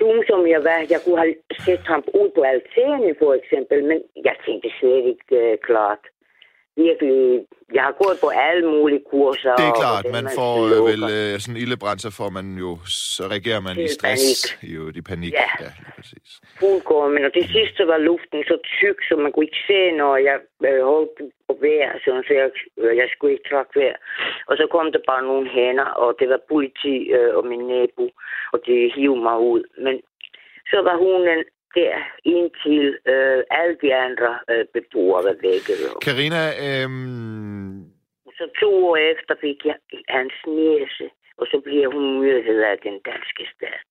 [0.00, 1.34] dum som jeg var, jeg kunne have
[1.66, 6.02] set ham ud på altanen for eksempel, men jeg tænkte slet ikke uh, klart.
[6.84, 7.18] Virkelig,
[7.76, 9.54] jeg har gået på alle mulige kurser.
[9.60, 12.30] Det er og klart, hvordan man man får øh, vel øh, sådan ildebrand, så får
[12.38, 12.70] man jo,
[13.16, 14.24] så reagerer man i stress.
[14.60, 14.74] panik.
[14.74, 15.32] Jo, i panik.
[15.32, 15.48] Ja.
[15.64, 16.28] ja lige præcis.
[16.60, 20.12] Fuldkommen, og til sidst så var luften så tyk, så man kunne ikke se, når
[20.28, 20.36] jeg
[20.68, 21.12] øh, holdt
[21.48, 22.48] på vejr, sådan, så jeg,
[22.82, 23.96] øh, jeg skulle ikke trække vejr.
[24.48, 28.04] Og så kom der bare nogle hænder, og det var politi øh, og min nabo,
[28.52, 29.62] og de hivede mig ud.
[29.84, 29.94] Men
[30.70, 31.40] så var hunden
[31.74, 35.64] der indtil øh, alle de andre øh, beboere var væk.
[36.06, 37.84] Karina, øhm,
[38.38, 39.76] så to år efter fik jeg
[40.08, 41.06] hans næse,
[41.38, 43.86] og så bliver hun myrdet af den danske stat.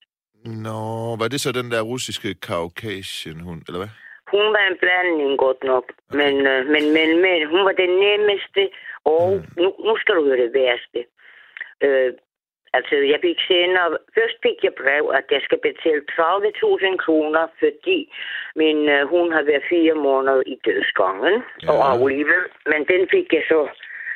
[0.65, 0.81] nå,
[1.21, 3.93] var det så den der russiske Kaukasien hund, eller hvad?
[4.33, 5.85] Hun var en blanding godt nok,
[6.19, 8.63] men, øh, men, men, men hun var den nemmeste,
[9.15, 9.63] og Mm.
[9.63, 10.99] nu, nu skal du høre det værste.
[11.85, 12.13] Øh,
[12.77, 17.99] altså, jeg fik senere, først fik jeg brev, at jeg skal betale 30.000 kroner, fordi
[18.55, 21.71] min øh, hun har været fire måneder i dødsgangen Ja.
[21.71, 23.61] og aflivet, men den fik jeg så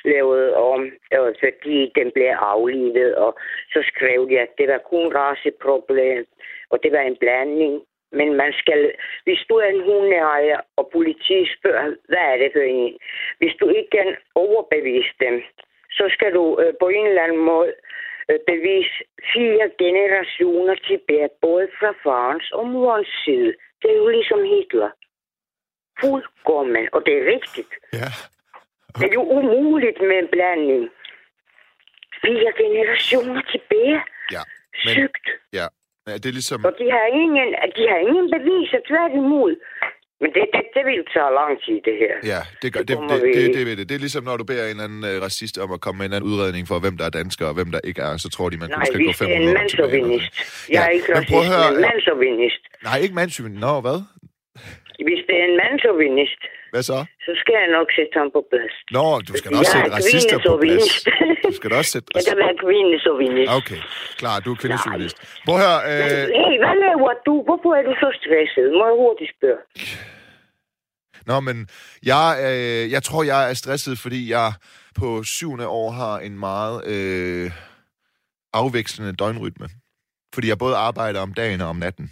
[0.06, 0.82] lavet om,
[1.16, 3.32] øh, fordi den blev aflivet, og
[3.74, 6.26] så skrev de, at det var kun raceproblem,
[6.72, 7.82] og det var en blanding.
[8.20, 8.92] Men man skal,
[9.24, 12.98] hvis du er en hundeejer, og politiet spørger, hvad er det for en?
[13.38, 15.44] Hvis du ikke kan overbevise dem,
[15.92, 17.74] så skal du øh, på en eller anden måde
[18.30, 18.96] øh, bevise
[19.34, 23.54] fire generationer tilbage, både fra farens og morens side.
[23.82, 24.90] Det er jo ligesom Hitler.
[26.02, 27.74] Fuldkommen, og det er rigtigt.
[27.94, 28.10] Ja.
[29.00, 30.90] Det er jo umuligt med en blanding.
[32.26, 34.02] Fire generationer tilbage.
[34.36, 34.44] Ja,
[34.86, 35.28] men Sygt.
[35.54, 35.68] ja.
[36.08, 36.66] ja, det er ligesom...
[36.66, 39.56] Og de har ingen, de har ingen beviser tværtimod.
[40.22, 42.16] Men det, det, det vil tage lang tid, det her.
[42.34, 43.86] Ja, det, gør, Det det, det, vi- det, det, ved det.
[43.90, 46.06] det er ligesom, når du beder en eller anden øh, racist om at komme med
[46.10, 48.48] en anden udredning for, hvem der er dansker og hvem der ikke er, så tror
[48.50, 50.32] de, man kun Nej, skal gå hvis det er 500 en mandsauvinist.
[50.70, 52.62] Jeg Ja, er ikke men racist, høre- men mandsauvinist.
[52.88, 53.52] Nej, ikke mandsyn.
[53.66, 54.00] Nå, hvad?
[55.08, 56.98] Hvis det er en mandsauvinist, Hvad så?
[57.28, 58.76] så skal jeg nok sætte ham på plads.
[58.98, 60.90] Nå, du skal da også sætte er racister på plads.
[61.48, 63.50] Du skal da også sætte Jeg kan være kvindesauvinist.
[63.60, 63.82] Okay,
[64.22, 65.18] klar, du er kvindesjournalist.
[65.46, 67.34] Prøv at høre, øh, Hey, hvad laver du?
[67.48, 68.68] Hvorfor er du så stresset?
[68.78, 69.62] Må jeg hurtigt spørge?
[71.30, 71.58] Nå, men
[72.12, 74.50] jeg, øh, jeg tror, jeg er stresset, fordi jeg
[75.00, 77.52] på syvende år har en meget øh,
[78.54, 79.68] afvekslende døgnrytme.
[80.34, 82.12] Fordi jeg både arbejder om dagen og om natten.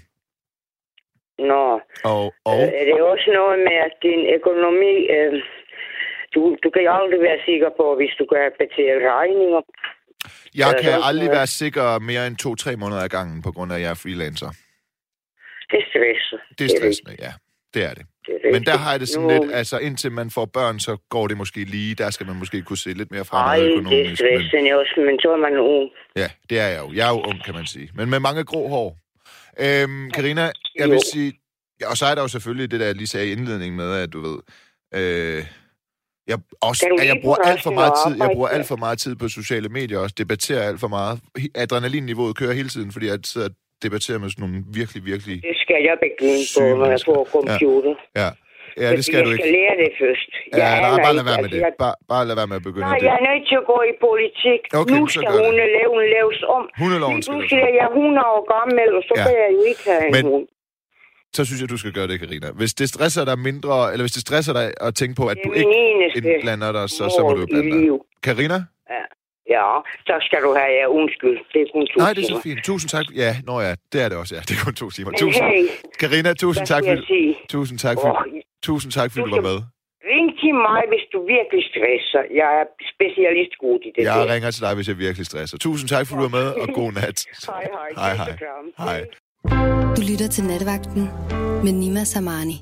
[1.51, 1.63] Nå,
[2.11, 4.93] Og, og øh, er det også noget med, at din økonomi...
[5.15, 5.33] Øh,
[6.35, 9.61] du, du kan aldrig være sikker på, hvis du kan betale regninger.
[10.55, 13.81] jeg kan aldrig være sikker mere end to-tre måneder ad gangen, på grund af, at
[13.81, 14.49] jeg er freelancer.
[15.71, 16.39] Det er stresset.
[16.59, 17.31] Det er stressende, ja.
[17.73, 18.05] Det er det.
[18.25, 20.79] Det er Men der har jeg det sådan Nu- lidt, altså indtil man får børn,
[20.79, 21.95] så går det måske lige.
[21.95, 24.07] Der skal man måske kunne se lidt mere fremad det er økonomisk.
[24.09, 25.89] Men, stressende også, men så er man ung.
[26.15, 26.87] ja, det er jeg jo.
[26.97, 27.89] Jeg er jo ung, kan man sige.
[27.95, 28.89] Men med mange grå hår.
[29.65, 31.33] Øhm, Carina, jeg vil sige...
[31.81, 33.95] Ja, og så er der jo selvfølgelig det, der jeg lige sagde i indledningen med,
[33.95, 34.37] at du ved...
[34.93, 35.45] Øh,
[36.27, 39.15] jeg, også, at jeg bruger alt for meget tid, jeg bruger alt for meget tid
[39.15, 41.19] på sociale medier også, debatterer alt for meget.
[41.55, 45.35] Adrenalinniveauet kører hele tiden, fordi jeg sidder og debatterer med sådan nogle virkelig, virkelig...
[45.43, 47.95] Det skal jeg begynde på, når jeg får computer.
[48.15, 48.31] Ja, ja
[48.97, 49.57] det skal jeg du skal ikke.
[49.57, 50.29] lære det først.
[50.35, 51.61] Ja, Jeg nej, aner bare lad være med altså, det.
[51.65, 53.05] jeg- Bare, bare lad være med at begynde Nej, det.
[53.09, 54.61] jeg er nødt til at gå i politik.
[54.81, 55.31] Okay, nu skal det.
[55.45, 56.63] hundeloven laves om.
[56.81, 59.23] Hundeloven skal Nu siger jeg, jeg er 100 år gammel, og så Ja.
[59.25, 60.45] kan jeg jo ikke have en Men- hund.
[61.37, 62.47] Så synes jeg, du skal gøre det, Karina.
[62.61, 65.49] Hvis det stresser dig mindre, eller hvis det stresser dig at tænke på, at du
[65.61, 65.75] ikke
[66.17, 67.99] indblander dig, så, så må du blande dig.
[68.27, 68.57] Karina?
[69.57, 69.69] Ja,
[70.07, 71.37] så skal du have, ja, undskyld.
[71.53, 72.59] Det er kun to Nej, det er så fint.
[72.69, 73.05] Tusind tak.
[73.23, 74.35] Ja, nå ja, det er det også.
[74.35, 75.11] Ja, det er kun to timer.
[75.11, 75.45] Men Tusind.
[75.45, 75.63] hey,
[75.99, 77.35] Karina, tusind tak, skal jeg sige?
[77.49, 78.11] tusind tak, for,
[78.63, 79.57] tusind tak, fordi du du var med.
[80.13, 82.21] ring til mig, hvis du virkelig stresser.
[82.41, 84.33] Jeg er specialist god i det Jeg der.
[84.33, 85.57] ringer til dig, hvis jeg virkelig stresser.
[85.57, 87.17] Tusind tak, fordi du var med, og god nat.
[87.51, 87.89] Hej, hej.
[88.03, 88.13] Hej,
[88.85, 88.99] hej.
[89.97, 91.03] Du lytter til Nattevagten
[91.65, 92.57] med Nima Samani.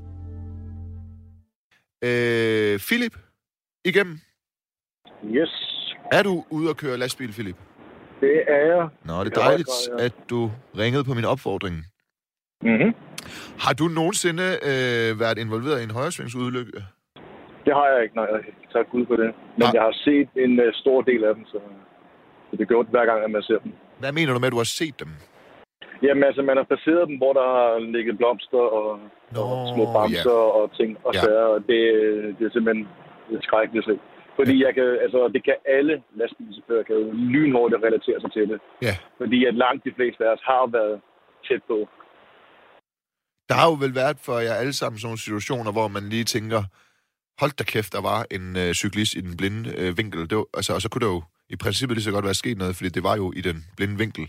[2.04, 3.16] Øh, Philip,
[3.86, 4.16] igennem.
[5.26, 5.54] Yes,
[6.12, 7.56] Er du ude at køre lastbil, Philip?
[8.22, 8.88] det er jeg.
[9.06, 11.76] Nå, det er dejligt, at du ringede på min opfordring.
[12.62, 12.92] Mm-hmm.
[13.66, 16.72] Har du nogensinde øh, været involveret i en højresvingsulykke?
[17.66, 18.28] Det har jeg ikke, nej.
[18.74, 19.30] Tak Gud for det.
[19.58, 19.72] Men Nej.
[19.78, 21.60] jeg har set en uh, stor del af dem, så,
[22.50, 23.72] så det gør det hver gang, at man ser dem.
[24.00, 25.12] Hvad mener du med, at du har set dem?
[26.06, 29.00] Jamen altså, man har passeret dem, hvor der har ligget blomster og,
[29.36, 30.56] Nå, og små bamser ja.
[30.60, 31.20] og ting og Ja.
[31.20, 31.82] sager, og det,
[32.38, 32.88] det er simpelthen
[33.48, 33.96] skrækkeligt at se.
[34.40, 38.60] Fordi jeg kan, altså, det kan alle lastbilchauffører kan jo lynhurtigt relatere sig til det.
[38.88, 38.94] Ja.
[39.22, 40.96] Fordi at langt de fleste af os har været
[41.48, 41.78] tæt på.
[43.50, 46.24] Der har jo vel været for jer alle sammen sådan nogle situationer, hvor man lige
[46.24, 46.62] tænker,
[47.42, 50.30] hold da kæft, der var en øh, cyklist i den blinde øh, vinkel.
[50.30, 52.58] Det var, altså, og så kunne det jo i princippet lige så godt være sket
[52.58, 54.26] noget, fordi det var jo i den blinde vinkel.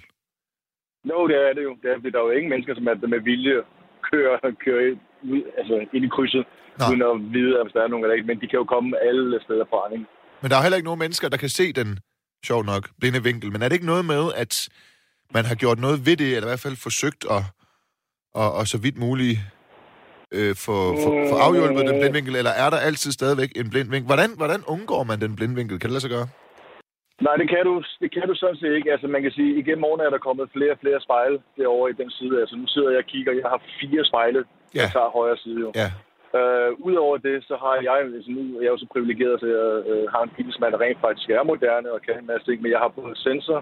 [1.11, 1.73] Jo, det er det jo.
[1.83, 3.57] Det er, der er jo ingen mennesker, som er med vilje
[4.11, 4.97] kører, kører
[5.33, 6.45] ud, altså ind i krydset,
[6.79, 6.85] Nå.
[6.91, 8.27] Uden at vide, hvis der er nogen eller ikke.
[8.31, 10.07] Men de kan jo komme alle steder fra, ikke?
[10.43, 11.99] Men der er heller ikke nogen mennesker, der kan se den,
[12.49, 13.53] sjov nok, blinde vinkel.
[13.53, 14.69] Men er det ikke noget med, at
[15.35, 17.43] man har gjort noget ved det, eller i hvert fald forsøgt at,
[18.35, 19.39] og, og så vidt muligt
[20.37, 23.89] øh, få, få, få afhjulpet den blinde vinkel, eller er der altid stadigvæk en blind
[23.91, 24.07] vinkel?
[24.13, 25.79] Hvordan, hvordan undgår man den blinde vinkel?
[25.79, 26.29] Kan det lade sig gøre?
[27.27, 28.93] Nej, det kan, du, det kan du sådan set ikke.
[28.95, 31.99] Altså, man kan sige, igennem årene er der kommet flere og flere spejle derovre i
[32.01, 32.35] den side.
[32.43, 33.33] Altså, nu sidder jeg og kigger.
[33.41, 34.41] Jeg har fire spejle,
[34.75, 34.81] Ja.
[34.81, 35.71] der tager højre side jo.
[35.83, 35.89] Ja.
[36.39, 39.75] Øh, Udover det, så har jeg, altså nu er jeg jo så privilegeret til at
[39.93, 42.45] øh, have en bil, som er der rent faktisk er moderne og kan en masse
[42.47, 43.61] ting, men jeg har både sensor,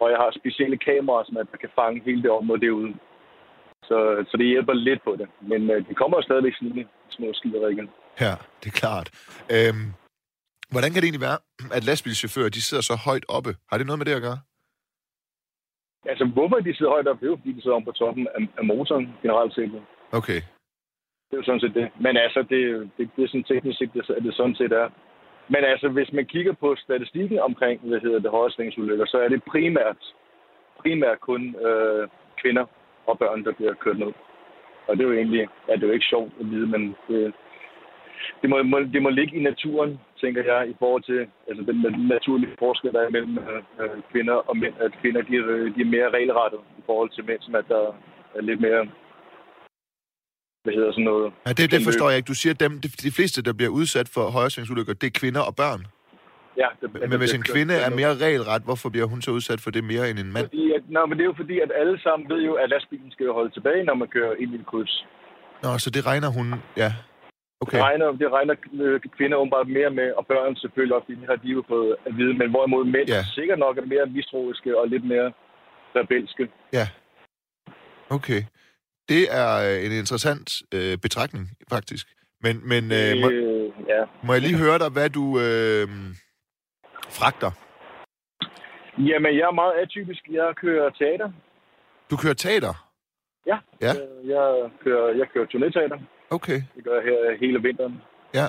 [0.00, 2.90] og jeg har specielle kameraer, som der kan fange hele det område derude.
[3.88, 5.28] Så, så det hjælper lidt på det.
[5.40, 7.88] Men øh, det kommer stadigvæk snille små skider igen.
[8.20, 9.08] Ja, det er klart.
[9.54, 9.86] Øhm,
[10.72, 11.38] hvordan kan det egentlig være,
[11.76, 13.52] at lastbilchauffører de sidder så højt oppe?
[13.70, 14.38] Har det noget med det at gøre?
[16.10, 18.28] Altså, hvorfor de sidder højt op, det er jo, fordi de sidder om på toppen
[18.34, 19.82] af, af motoren generelt set.
[20.12, 20.40] Okay.
[21.26, 21.88] Det er jo sådan set det.
[22.00, 22.62] Men altså, det,
[22.96, 24.88] det, det er sådan teknisk set, det, at det sådan set er.
[25.48, 29.42] Men altså, hvis man kigger på statistikken omkring, hvad hedder det, højresvingsulykker, så er det
[29.52, 30.00] primært,
[30.82, 32.08] primært kun øh,
[32.42, 32.66] kvinder
[33.06, 34.12] og børn, der bliver kørt ned.
[34.86, 37.32] Og det er jo egentlig, ja, det er jo ikke sjovt at vide, men det,
[38.40, 41.76] det, må, må, det må ligge i naturen, tænker jeg, i forhold til altså den
[41.84, 44.74] na- naturlige forskel, der er mellem øh, øh, kvinder og mænd.
[44.80, 45.36] At kvinder, de,
[45.76, 47.82] de er mere regelrettet i forhold til mænd, som at der
[48.34, 48.82] er lidt mere,
[50.64, 52.28] hvad hedder sådan noget, Ja, det, det forstår jeg ikke.
[52.32, 55.40] Du siger, at dem, de, de fleste, der bliver udsat for højresvingsulykker, det er kvinder
[55.40, 55.82] og børn.
[56.62, 59.70] Ja, det, Men hvis en kvinde er mere regelret, hvorfor bliver hun så udsat for
[59.76, 60.44] det mere end en mand?
[60.46, 63.10] Fordi at, nej, men det er jo fordi, at alle sammen ved jo, at lastbilen
[63.14, 64.94] skal jo holde tilbage, når man kører ind i et kryds.
[65.62, 66.46] Nå, så det regner hun...
[66.76, 66.90] Ja.
[67.60, 67.76] Okay.
[67.76, 71.28] Det regner, det regner øh, kvinder åbenbart mere med, og børn selvfølgelig også, fordi det
[71.32, 72.34] har de jo fået at vide.
[72.40, 73.14] Men hvorimod mænd Ja.
[73.14, 73.22] ja.
[73.38, 75.32] sikkert nok er mere mistroiske og lidt mere
[75.98, 76.44] rebelske.
[76.72, 76.86] Ja.
[78.10, 78.42] Okay.
[79.08, 82.06] Det er øh, en interessant øh, betragtning, faktisk.
[82.44, 84.02] Men, men øh, må, Øh, ja.
[84.24, 85.86] må jeg lige høre dig, hvad du øh,
[87.10, 87.50] fragter?
[88.98, 90.22] Jamen, jeg er meget atypisk.
[90.30, 91.30] Jeg kører teater.
[92.10, 92.74] Du kører teater?
[93.46, 93.58] Ja.
[93.80, 93.92] Ja.
[94.34, 95.98] Jeg kører, jeg kører turnéteater.
[96.30, 98.02] Okay, Det gør jeg her hele vinteren.
[98.34, 98.46] ja.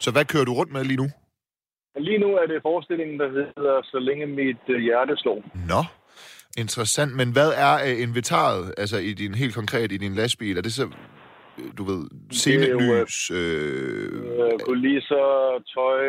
[0.00, 1.08] Så hvad kører du rundt med lige nu?
[1.96, 5.42] Lige nu er det forestillingen, der hedder Så længe mit øh, hjerte slår.
[5.68, 5.82] Nå,
[6.58, 7.16] interessant.
[7.16, 10.58] Men hvad er øh, inventaret, altså i din helt konkret i din lastbil?
[10.58, 10.90] Er det så,
[11.78, 12.00] du ved,
[12.46, 13.06] er jo, øh?
[13.38, 15.26] Øh, Øh, kulisser,
[15.74, 16.04] tøj,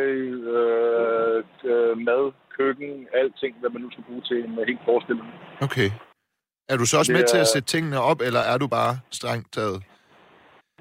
[0.56, 5.28] øh, øh, mad, køkken, alting, hvad man nu skal bruge til en øh, helt forestilling.
[5.62, 5.90] okay.
[6.72, 8.68] Er du så også det med til at er- sætte tingene op, eller er du
[8.68, 9.84] bare strengt taget?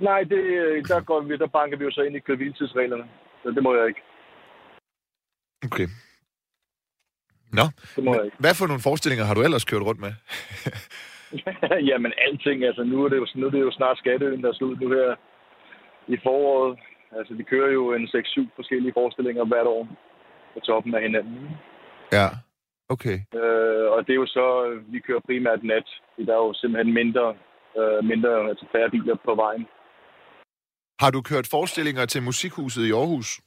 [0.01, 0.41] Nej, det,
[0.89, 3.05] der, går vi, der banker vi jo så ind i køre-hviletidsreglerne.
[3.43, 4.01] Så det må jeg ikke.
[5.65, 5.89] Okay.
[7.53, 7.63] Nå,
[7.97, 8.37] Det må jeg ikke.
[8.41, 10.13] hvad for nogle forestillinger har du ellers kørt rundt med?
[11.91, 14.59] Jamen alting, altså nu er, det jo, nu er det jo snart skatteøen, der er
[14.59, 15.15] slut nu her
[16.09, 16.79] i foråret.
[17.19, 19.89] Altså vi kører jo en 6-7 forskellige forestillinger hvert år
[20.55, 21.51] på toppen af hinanden.
[22.13, 22.29] Ja,
[22.89, 23.17] okay.
[23.41, 24.47] Øh, og det er jo så,
[24.93, 25.89] vi kører primært nat.
[26.15, 27.27] fordi Der er jo simpelthen mindre,
[27.79, 29.67] øh, mindre altså færre biler på vejen.
[31.01, 33.41] Har du kørt forestillinger til Musikhuset i Aarhus?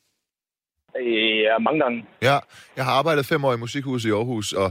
[1.46, 2.06] Ja, mange gange.
[2.22, 2.38] Ja,
[2.76, 4.70] jeg har arbejdet fem år i Musikhuset i Aarhus, og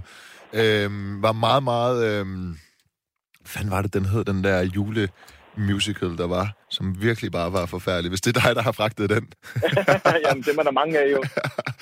[0.61, 1.99] øhm, var meget, meget...
[2.11, 2.55] Øhm,
[3.53, 8.09] hvad var det, den hed, den der julemusical, der var, som virkelig bare var forfærdelig.
[8.09, 9.33] Hvis det er dig, der har fragtet den.
[10.26, 11.22] Jamen, dem er der mange af jo.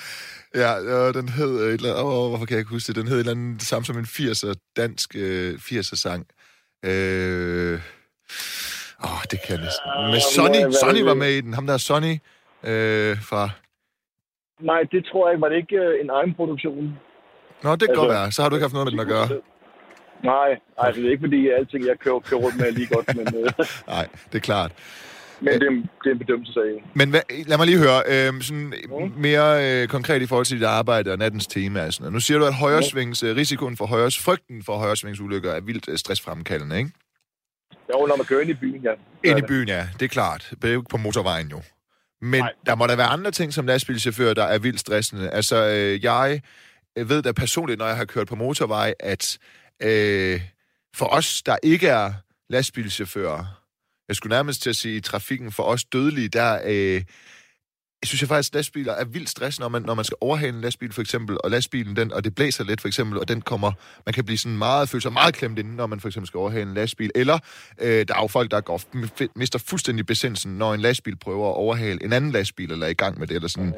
[0.61, 0.71] ja,
[1.07, 1.61] og den hed...
[1.61, 2.95] øh, Et eller, åh, hvorfor kan jeg ikke huske det?
[2.95, 6.25] Den hed et eller andet, det samme som en 80'er, dansk øh, 80'er sang.
[6.85, 7.79] Øh,
[9.03, 9.85] åh, det kan jeg næsten.
[10.11, 10.75] Med Sonny, det?
[10.83, 11.53] Sonny var med i den.
[11.53, 12.13] Ham der er Sonny
[12.63, 13.49] øh, fra...
[14.61, 15.41] Nej, det tror jeg ikke.
[15.41, 16.83] Var det ikke øh, en egen produktion?
[17.63, 18.31] Nå, det kan Altså- godt være.
[18.31, 19.27] Så har du ikke haft noget med den at gøre.
[20.23, 23.15] Nej, altså det er ikke fordi, alting jeg kører, kører rundt med er lige godt,
[23.15, 23.51] men, øh,
[23.95, 24.71] Nej, det er klart.
[25.41, 26.83] men det, er, en- det er en bedømmelsesag.
[26.93, 29.11] Men hvad, lad mig lige høre, øh, sådan Mm.
[29.21, 31.85] mere øh, konkret i forhold til dit arbejde og nattens tema.
[31.85, 32.13] og Sådan noget.
[32.13, 35.97] Nu siger du, at højresvings, øh, risikoen for højres, frygten for højresvingsulykker er vildt øh,
[35.97, 36.91] stressfremkaldende, ikke?
[37.93, 38.91] Jo, når man kører ind i byen, ja.
[39.29, 40.49] Ind i byen, ja, det er klart.
[40.61, 41.61] Det er jo ikke på motorvejen jo.
[42.21, 42.51] Men Nej.
[42.65, 45.29] der må der være andre ting som lastbilchauffør, der er vildt stressende.
[45.29, 46.41] Altså, øh, jeg
[46.95, 49.37] ved da personligt, når jeg har kørt på motorvej, at
[49.83, 50.41] øh,
[50.95, 52.13] for os, der ikke er
[52.49, 53.45] lastbilchauffører,
[54.07, 57.03] jeg skulle nærmest til at sige, i trafikken for os dødelige, der øh,
[58.01, 60.55] jeg synes jeg faktisk, at lastbiler er vildt stress, når man, når man skal overhale
[60.55, 63.41] en lastbil for eksempel, og lastbilen, den, og det blæser lidt for eksempel, og den
[63.41, 63.71] kommer,
[64.05, 66.37] man kan blive sådan meget, føle sig meget klemt inden, når man for eksempel skal
[66.37, 67.11] overhale en lastbil.
[67.15, 67.39] Eller
[67.81, 68.81] øh, der er jo folk, der går,
[69.35, 72.93] mister fuldstændig besindelsen, når en lastbil prøver at overhale en anden lastbil, eller er i
[72.93, 73.73] gang med det, eller sådan.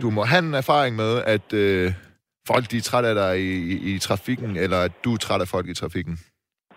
[0.00, 1.92] Du må have en erfaring med, at øh,
[2.50, 5.40] folk de er trætte af dig i, i, i trafikken, eller at du er træt
[5.40, 6.14] af folk i trafikken.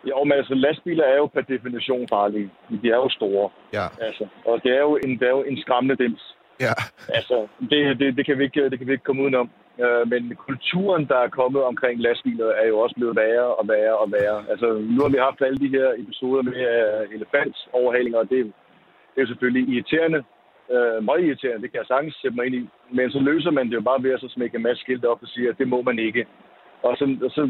[0.09, 2.49] Jo, men altså lastbiler er jo per definition farlige.
[2.81, 4.27] De er jo store, Ja, altså.
[4.45, 6.23] Og det er jo en, det er jo en skræmmende dims.
[6.59, 6.73] ja,
[7.17, 9.49] Altså, det, det, det, kan vi ikke, det kan vi ikke komme udenom.
[9.83, 13.97] Øh, men kulturen, der er kommet omkring lastbiler, er jo også blevet værre og værre
[14.03, 14.39] og værre.
[14.51, 18.43] Altså, nu har vi haft alle de her episoder med uh, elefantsoverhalinger, og det, er
[19.11, 20.19] det er jo selvfølgelig irriterende.
[20.73, 22.69] Øh, meget irriterende, det kan jeg sagtens sætte mig ind i.
[22.97, 25.21] Men så løser man det jo bare ved at så smække en masse skilte op
[25.21, 26.25] og sige, at det må man ikke.
[26.83, 27.43] Og så, og så,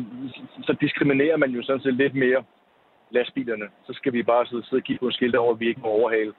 [0.64, 2.44] så diskriminerer man jo sådan set lidt mere
[3.12, 3.68] lastbilerne.
[3.88, 5.82] Så skal vi bare sidde, sidde og kigge på en skilt over, at vi ikke
[5.82, 6.34] må overhale.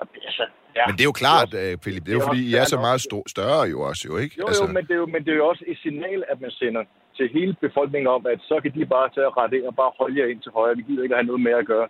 [0.00, 0.44] Og det, altså,
[0.76, 0.82] ja.
[0.86, 2.60] men det er jo klart, øh, Philip, det er jo det er fordi, også I
[2.60, 4.34] er så meget sto- større jo også, jo, ikke?
[4.40, 4.64] Jo, altså...
[4.64, 6.82] jo, men det, er jo, men det er jo også et signal, at man sender
[7.16, 9.92] til hele befolkningen om, at så kan de bare tage og rette ind og bare
[10.00, 10.76] holde jer ind til højre.
[10.76, 11.88] Vi gider ikke at have noget mere at gøre.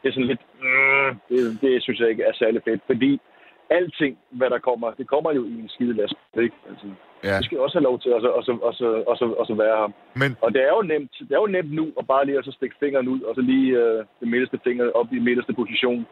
[0.00, 0.44] Det er sådan lidt...
[0.62, 3.20] Mm, det, det synes jeg ikke er særlig fedt, fordi
[3.76, 6.14] alting, hvad der kommer, det kommer jo i en skide last.
[6.46, 6.56] Ikke?
[6.70, 6.86] Altså,
[7.28, 8.76] Ja, vi skal også have lov til at, at, at,
[9.12, 9.88] at, at, at, være her.
[10.22, 12.44] men Og det er jo nemt, det er jo nemt nu at bare lige at
[12.44, 16.06] så stikke fingeren ud, og så lige øh, den midterste finger op i midterste position,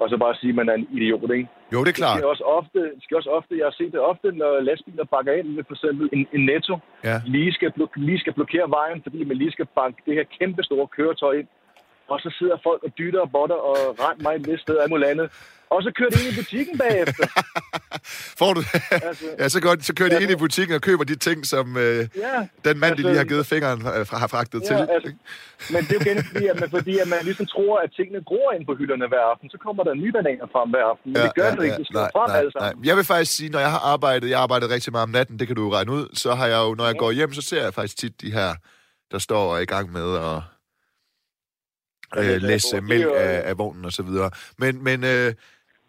[0.00, 1.48] og så bare sige, at man er en idiot, ikke?
[1.72, 2.18] jo, det er Det klart.
[2.18, 5.32] sker også ofte, det sker også ofte, jeg har set det ofte, når lastbiler bakker
[5.32, 7.16] ind med for eksempel en, en netto, Ja.
[7.26, 10.62] lige skal, blok- lige skal blokere vejen, fordi man lige skal banke det her kæmpe
[10.62, 11.48] store køretøj ind.
[12.08, 14.88] Og så sidder folk og dytter og botter og rent mig et vist sted af
[14.88, 15.28] muligt andet.
[15.70, 17.26] Og så kører de ind i butikken bagefter.
[18.40, 21.16] Får du Altså, Ja, så, godt, så kører de ind i butikken og køber de
[21.16, 22.36] ting, som øh, ja,
[22.68, 24.74] den mand, de Altså- lige har givet fingeren, øh, fra- har fragtet Ja, til.
[24.96, 25.12] altså-
[25.72, 28.20] men det er jo igen fordi, at man, fordi at man ligesom tror, at tingene
[28.30, 29.50] gror ind på hylderne hver aften.
[29.50, 31.12] Så kommer der nye bananer frem hver aften.
[31.12, 31.76] Men det gør det jo ikke.
[31.76, 32.72] Det skal nej, frem nej, alle nej.
[32.84, 35.38] Jeg vil faktisk sige, når jeg har arbejdet, jeg har arbejdet rigtig meget om natten,
[35.38, 37.42] det kan du jo regne ud, så har jeg jo, når jeg går hjem, så
[37.42, 38.48] ser jeg faktisk tit de her,
[39.12, 40.55] der står og er i gang med at Ja, det
[42.16, 44.30] øh, er mælk af, af vognen og så videre.
[44.58, 45.34] Men, men øh,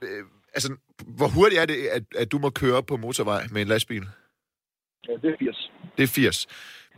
[0.01, 0.75] øh, altså,
[1.07, 4.03] hvor hurtigt er det, at, at du må køre på motorvej med en lastbil?
[5.07, 5.71] Ja, det er 80.
[5.97, 6.47] Det er 80.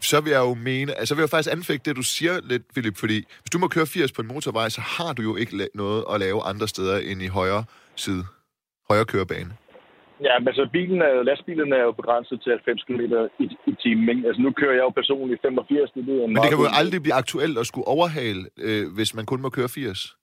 [0.02, 2.98] Så vil jeg jo mene, altså vil jeg faktisk anfægte det, du siger lidt, Philip,
[2.98, 6.06] fordi hvis du må køre 80 på en motorvej, så har du jo ikke noget
[6.14, 7.64] at lave andre steder end i højre
[7.96, 8.26] side.
[8.90, 9.58] højere kørebane.
[10.28, 13.02] Ja, men så bilen er jo, lastbilen er jo begrænset til 90 km
[13.44, 14.10] i, i timen.
[14.10, 14.28] Ikke?
[14.28, 15.92] Altså nu kører jeg jo personligt 85.
[15.92, 19.16] Det er en Men det kan jo aldrig blive aktuelt at skulle overhale, øh, hvis
[19.18, 20.16] man kun må køre 80.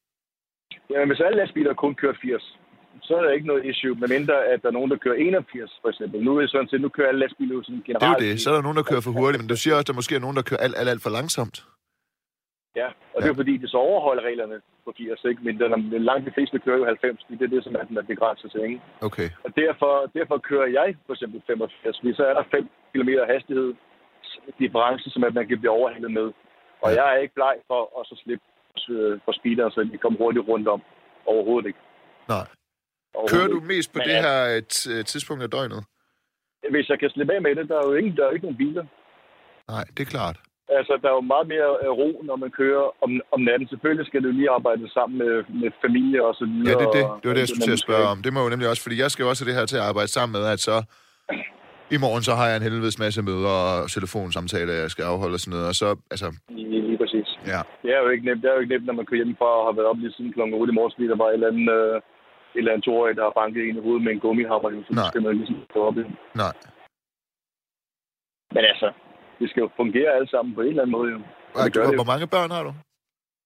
[0.91, 2.59] Jamen, hvis alle lastbiler kun kører 80,
[3.03, 5.89] så er der ikke noget issue, medmindre at der er nogen, der kører 81, for
[5.89, 6.25] eksempel.
[6.25, 8.23] Nu er det sådan set, nu kører alle lastbiler sådan Det er jo generelt.
[8.25, 8.41] det.
[8.41, 10.15] Så er der nogen, der kører for hurtigt, men du siger også, at der måske
[10.15, 11.57] er nogen, der kører alt, alt, alt for langsomt.
[12.81, 15.41] Ja, og det er fordi, det så overholder reglerne på 80, ikke?
[15.47, 17.97] Men den, langt de fleste kører jo 90, fordi det er det, som er den
[17.99, 18.81] er begrænset til, ikke?
[19.09, 19.29] Okay.
[19.45, 23.75] Og derfor, derfor kører jeg for eksempel 85, fordi så er der 5 km hastighed
[24.63, 26.29] difference, som at man kan blive overhalet med.
[26.83, 27.03] Og Ja.
[27.03, 28.45] jeg er ikke bleg for at så slippe
[28.91, 30.83] øh, for speeder, så de kommer hurtigt rundt om.
[31.27, 31.79] Overhovedet ikke.
[32.29, 32.47] Nej.
[33.15, 34.23] Overhovedet Kører du mest på Men det ja.
[34.27, 35.85] her øh, t- øh, tidspunkt af døgnet?
[36.71, 38.57] Hvis jeg kan slippe af med det, der er jo ingen, der er ikke nogen
[38.65, 38.85] biler.
[39.69, 40.37] Nej, det er klart.
[40.81, 43.67] Altså, der er jo meget mere øh, ro, når man kører om, om natten.
[43.69, 46.71] Selvfølgelig skal du lige arbejde sammen med, med familie og så videre.
[46.71, 47.05] Ja, det er det.
[47.21, 48.19] Det var det, jeg skulle til at spørge om.
[48.25, 49.87] Det må jo nemlig også, fordi jeg skal jo også have det her til at
[49.91, 50.77] arbejde sammen med, at så
[51.97, 55.43] i morgen så har jeg en helvedes masse møder og telefonsamtaler, jeg skal afholde og
[55.43, 55.69] sådan noget.
[55.73, 57.29] Og så, altså, Lige, lige præcis.
[57.53, 57.61] ja.
[57.83, 58.43] Det er jo ikke nemt.
[58.43, 60.33] Det er jo ikke nemt, når man kører hjemmefra og har været op lige siden
[60.33, 60.41] kl.
[60.41, 63.25] 8 i morges, fordi der var et eller andet, øh, et eller andet toårig, der
[63.29, 64.69] har banket en i hovedet med en gummihammer.
[64.89, 65.09] Så Nej.
[65.11, 66.05] skal man ligesom gå op i.
[66.43, 66.55] Nej.
[68.55, 68.89] Men altså,
[69.39, 71.13] det skal jo fungere alle sammen på en eller anden måde.
[71.13, 71.19] Jo.
[71.55, 72.73] Og Ej, du, det hvor mange børn har du?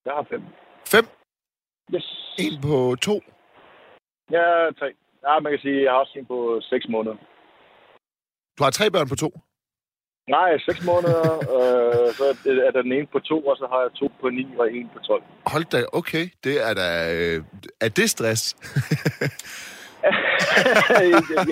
[0.07, 0.43] Jeg har fem.
[0.95, 1.05] Fem?
[1.95, 2.07] Yes.
[2.45, 3.16] En på to?
[4.36, 4.47] Ja,
[4.78, 4.88] tre.
[5.26, 7.16] Ja, man kan sige, at jeg har også en på seks måneder.
[8.59, 9.30] Du har tre børn på to?
[10.36, 11.24] Nej, seks måneder.
[11.55, 12.24] øh, så
[12.68, 14.91] er der den ene på to, og så har jeg to på ni og en
[14.95, 15.22] på 12.
[15.47, 16.24] Hold da, okay.
[16.45, 16.86] Det er da...
[17.16, 17.45] Øh,
[17.80, 18.43] er det stress?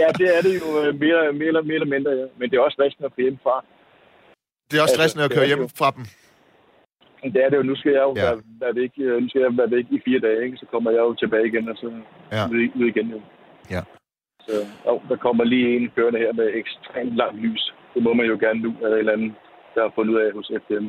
[0.02, 2.26] ja, det er det jo øh, mere, mere, eller, mere eller mindre, ja.
[2.38, 3.64] Men det er også stressende at få hjemmefra.
[4.68, 6.04] Det er også Altså, stressende at det køre hjem fra dem.
[7.34, 7.62] Det er det jo.
[7.70, 8.22] Nu skal jeg jo Ja.
[8.24, 8.92] være, være, væk,
[9.22, 10.56] nu skal jeg være væk i fire dage, ikke?
[10.62, 11.86] så kommer jeg jo tilbage igen, og så
[12.36, 12.42] Ja.
[12.80, 13.08] ud, igen.
[13.14, 13.20] Jo.
[13.74, 13.82] Ja.
[14.46, 14.52] Så
[14.86, 17.62] jo, der kommer lige en kørende her med ekstremt langt lys.
[17.94, 19.32] Det må man jo gerne nu, af et eller andet,
[19.74, 20.88] der har fundet ud af hos FDM.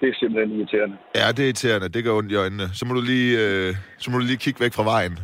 [0.00, 0.96] Det er simpelthen irriterende.
[1.20, 1.88] Ja, det er irriterende.
[1.88, 2.66] Det gør ondt i øjnene.
[2.78, 5.14] Så må du lige, øh, så må du lige kigge væk fra vejen.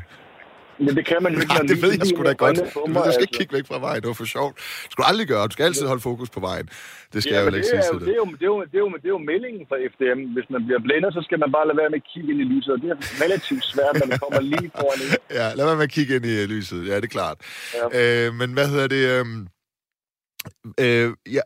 [0.78, 2.58] Men det kan man jo ikke, Nej, det ved jeg sgu da godt.
[2.74, 3.28] på Du, skal ikke altså.
[3.38, 4.00] kigge væk fra vejen.
[4.02, 4.54] Det var for sjovt.
[4.84, 5.42] Det skal du aldrig gøre.
[5.48, 6.66] Du skal altid holde fokus på vejen.
[7.12, 8.76] Det skal Ja, jeg jo ikke sige til det, er jo, det, er jo, det,
[8.80, 10.20] er jo, det er jo meldingen fra FDM.
[10.36, 12.46] Hvis man bliver blændet, så skal man bare lade være med at kigge ind i
[12.52, 12.70] lyset.
[12.76, 15.10] Og det er relativt svært, når man kommer lige foran en.
[15.38, 16.80] Ja, lad være med at kigge ind i øh, lyset.
[16.90, 17.36] Ja, det er klart.
[17.92, 18.26] Ja.
[18.26, 19.02] Øh, men hvad hedder det?
[19.14, 19.24] Øh,
[20.84, 21.40] øh, ja,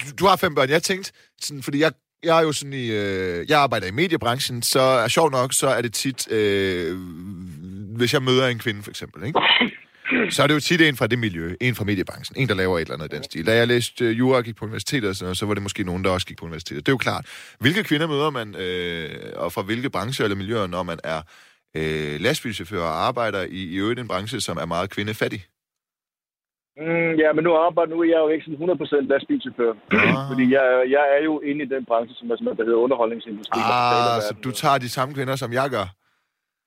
[0.00, 0.68] du, du har fem børn.
[0.70, 1.12] Jeg tænkte,
[1.46, 1.92] sådan, fordi jeg,
[2.22, 2.86] jeg er jo sådan i...
[2.90, 6.32] Øh, jeg arbejder i mediebranchen, så er sjovt nok, så er det tit...
[6.32, 6.96] Øh,
[7.96, 9.40] hvis jeg møder en kvinde, for eksempel, ikke?
[10.34, 12.78] så er det jo tit en fra det miljø, en fra mediebranchen, en, der laver
[12.78, 13.46] et eller andet i den stil.
[13.46, 15.62] Da jeg læste øh, jura og gik på universitetet, og sådan noget, så var det
[15.62, 16.86] måske nogen, der også gik på universitetet.
[16.86, 17.24] Det er jo klart.
[17.60, 21.20] Hvilke kvinder møder man, øh, og fra hvilke brancher eller miljøer, når man er
[21.76, 25.40] øh, lastbilchauffør og arbejder i, i øvrigt en branche, som er meget kvindefattig?
[26.84, 28.70] Mm, ja, men nu arbejder nu er jeg jo ikke sådan
[29.06, 29.72] 100% lastbilchauffør.
[29.92, 30.24] Ah.
[30.30, 32.78] Fordi jeg, jeg er jo inde i den branche, som er, som er, der hedder
[32.86, 33.60] underholdningsindustri.
[33.60, 35.86] Ah, så du tager de samme kvinder, som jeg gør?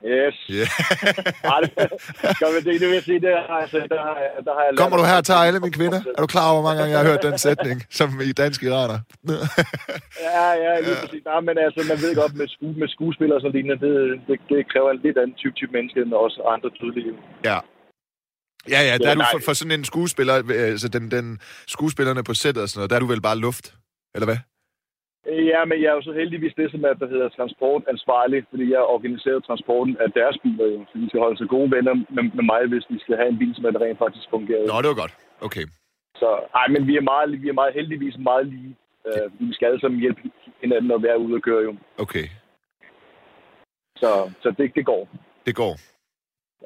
[0.06, 0.36] Yes.
[0.58, 0.66] Ja.
[1.54, 4.72] Ej, det, det, vil jeg sige, det har, altså, der, har, jeg- der har jeg
[4.82, 6.00] Kommer du her og tager alle mine kvinder?
[6.16, 8.62] Er du klar over, hvor mange gange jeg har hørt den sætning, som i dansk
[8.62, 8.98] iraner?
[10.28, 11.22] Ja, ja, lige præcis.
[11.24, 13.94] Nej, men altså, man ved godt, med, sku, med skuespillere og sådan lignende, det,
[14.28, 17.12] det, det kræver en lidt anden type, type menneske, end også andre tydelige.
[17.50, 17.58] ja.
[18.74, 21.38] Ja, ja, der Ja, er du for, for sådan en skuespiller, øh, altså den, den
[21.66, 23.74] skuespillerne på sættet og sådan noget, der er du vel bare luft,
[24.14, 24.36] eller hvad?
[25.26, 28.78] Ja, men jeg er jo så heldigvis det, som er, der hedder transportansvarlig, fordi jeg
[28.78, 30.84] har organiseret transporten af deres biler jo.
[30.90, 33.38] Så de skal holde sig gode venner med, med mig, hvis de skal have en
[33.38, 34.66] bil, som er der rent faktisk fungerer.
[34.66, 35.14] Nå, det var godt.
[35.40, 35.64] Okay.
[36.20, 38.76] Så, ej, men vi er, meget, vi er meget, heldigvis meget lige.
[39.08, 40.20] Uh, vi skal alle sammen hjælpe
[40.62, 41.72] hinanden at være ude og køre jo.
[41.98, 42.26] Okay.
[43.96, 45.08] Så, så det, det går.
[45.46, 45.74] Det går.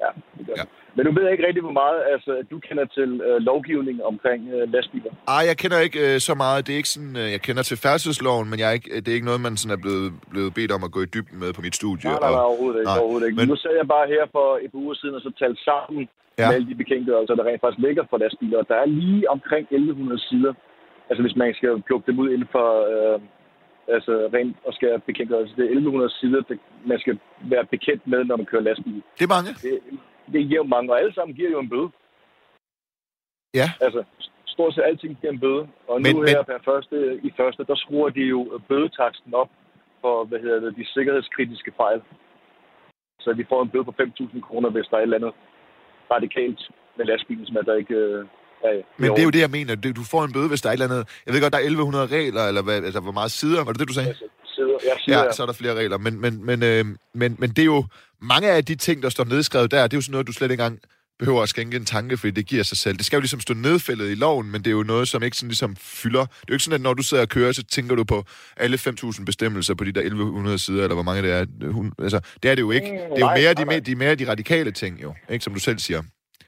[0.03, 0.53] Ja, det gør.
[0.57, 0.63] Ja.
[0.95, 3.97] Men nu ved jeg ikke rigtig, hvor meget altså, at du kender til uh, lovgivning
[4.11, 5.11] omkring uh, lastbiler.
[5.35, 6.59] Ej, jeg kender ikke øh, så meget.
[6.65, 9.17] Det er ikke sådan, øh, jeg kender til færdselsloven, men jeg er ikke, det er
[9.19, 11.61] ikke noget, man sådan er blevet, blevet bedt om at gå i dybden med på
[11.67, 12.09] mit studie.
[12.09, 12.89] Nej, nej, nej, overhovedet ikke.
[12.91, 13.37] nej, overhovedet ikke.
[13.39, 13.49] men-.
[13.53, 16.01] Nu sad jeg bare her for et par uger siden og så talte sammen
[16.39, 16.47] Ja.
[16.47, 18.61] med alle de bekendtgørelser, der rent faktisk ligger for lastbiler.
[18.71, 20.53] Der er lige omkring 1100 sider.
[21.09, 23.17] Altså hvis man skal plukke dem ud inden for øh,
[23.87, 25.55] altså rent og skal bekendtgørelse.
[25.55, 29.01] Det er 1100 sider, det, man skal være bekendt med, når man kører lastbil.
[29.19, 29.51] det er mange.
[29.65, 29.79] Det,
[30.33, 31.89] det giver jo mange, og alle sammen giver jo en bøde.
[33.53, 33.67] Ja.
[33.81, 34.03] Altså,
[34.45, 35.67] stort set alting giver en bøde.
[35.87, 39.49] Og Men- nu men- her per første, i første, der skruer de jo bødetaksten op
[40.01, 42.01] for, hvad hedder det, de sikkerhedskritiske fejl.
[43.19, 45.33] Så de får en bøde på 5.000 kroner, hvis der er et eller andet
[46.11, 46.61] radikalt
[46.97, 48.27] med lastbilen, som er der ikke
[48.71, 49.75] i Men det er jo det, jeg mener.
[49.75, 51.07] Du får en bøde, hvis der er et eller andet...
[51.25, 53.79] Jeg ved godt, der er 1100 regler, eller hvad, altså, hvor meget sider, var det
[53.79, 54.09] det, du sagde?
[54.09, 54.23] Altså,
[54.55, 55.97] sidder, jeg siger, Ja, så er der flere regler.
[55.97, 57.85] Men, men, men, øh, men, men det er jo
[58.21, 60.51] mange af de ting, der står nedskrevet der, det er jo sådan noget, du slet
[60.51, 60.79] ikke engang
[61.19, 62.97] behøver at skænke en tanke, fordi det giver sig selv.
[62.97, 65.37] Det skal jo ligesom stå nedfældet i loven, men det er jo noget, som ikke
[65.37, 66.25] sådan ligesom fylder.
[66.25, 68.23] Det er jo ikke sådan, at når du sidder og kører, så tænker du på
[68.57, 71.45] alle 5.000 bestemmelser på de der 1100 sider, eller hvor mange det er.
[71.99, 72.91] Altså, det er det jo ikke.
[72.91, 75.15] Mm, Det er jo mere de, mere, de, mere de radikale ting, jo.
[75.29, 76.01] Ikke, som du selv siger.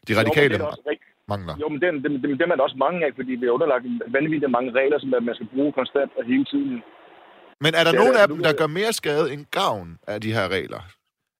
[0.07, 0.96] De radikale Jo, det er også.
[1.33, 1.53] Mangler.
[1.61, 3.85] Jo, men det, det, det, det er man også mange af, fordi vi er underlagt
[4.17, 6.75] vanvittigt mange regler, som man skal bruge konstant og hele tiden.
[7.63, 10.33] Men er der Ja, nogen af dem, der gør mere skade end gavn af de
[10.37, 10.81] her regler?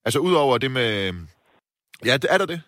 [0.06, 0.90] Altså udover det med...
[2.08, 2.60] Ja, det- er der det?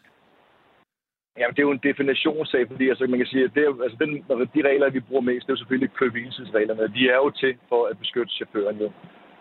[1.40, 3.96] Ja, det er jo en definitionssag, fordi altså, man kan sige, at det er, altså,
[4.04, 4.10] den,
[4.54, 6.94] de regler, vi bruger mest, det er jo selvfølgelig kørehvilesesreglerne.
[6.96, 8.88] De er jo til for at beskytte chaufføren jo.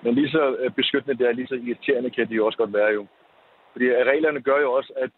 [0.04, 2.74] Men lige så øh, beskyttende det er, lige så irriterende kan de jo også godt
[2.74, 3.04] være jo.
[3.72, 5.16] Fordi øh, reglerne gør jo også, at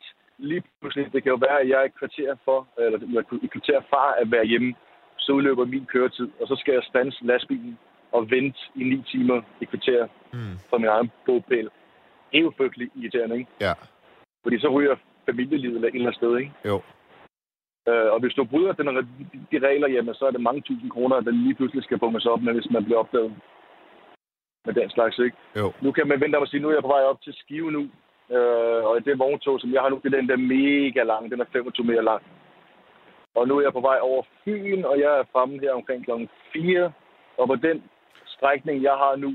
[0.49, 2.99] lige pludselig, det kan jo være, at jeg er et kvarter for, eller
[3.43, 4.75] et kvarter fra at være hjemme,
[5.17, 7.77] så udløber min køretid, og så skal jeg standse lastbilen
[8.11, 10.55] og vente i ni timer i kvarter Mm.
[10.69, 11.69] fra min egen bogpæl.
[12.31, 13.51] Det er jo frygtelig irriterende, ikke?
[13.61, 13.73] Ja.
[14.43, 14.95] Fordi så ryger
[15.29, 16.51] familielivet et eller andet sted, ikke?
[16.65, 16.81] Jo.
[17.89, 18.87] Øh, og hvis du bryder den,
[19.51, 22.41] de regler, jamen, så er det mange tusind kroner, der lige pludselig skal bunges op
[22.41, 23.35] med, hvis man bliver opdaget
[24.65, 25.37] med den slags, ikke?
[25.59, 25.73] Jo.
[25.81, 27.71] Nu kan man vente om at sige, nu er jeg på vej op til Skive
[27.71, 27.89] nu,
[28.35, 31.41] øh, og det vogntog, som jeg har nu, det er den der mega lang, den
[31.41, 32.21] er 25 meter lang.
[33.35, 36.29] Og nu er jeg på vej over Fyn, og jeg er fremme her omkring klokken
[36.53, 36.91] 4,
[37.37, 37.77] og på den
[38.25, 39.29] strækning, jeg har nu,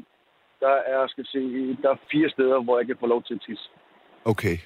[0.60, 1.40] der er, skal se,
[1.82, 3.68] der er fire steder, hvor jeg kan få lov til at tisse.
[4.24, 4.56] Okay.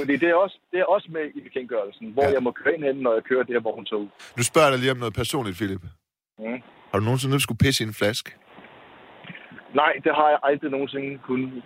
[0.00, 2.32] Fordi det er også, det er også med i bekendtgørelsen, hvor ja.
[2.32, 4.04] jeg må køre ind hen, når jeg kører det her vogntog.
[4.36, 5.82] Nu spørger jeg dig lige om noget personligt, Philip.
[6.38, 6.62] Mm.
[6.90, 8.30] Har du nogensinde skulle pisse i en flaske?
[9.74, 11.62] Nej, det har jeg aldrig nogensinde kunnet.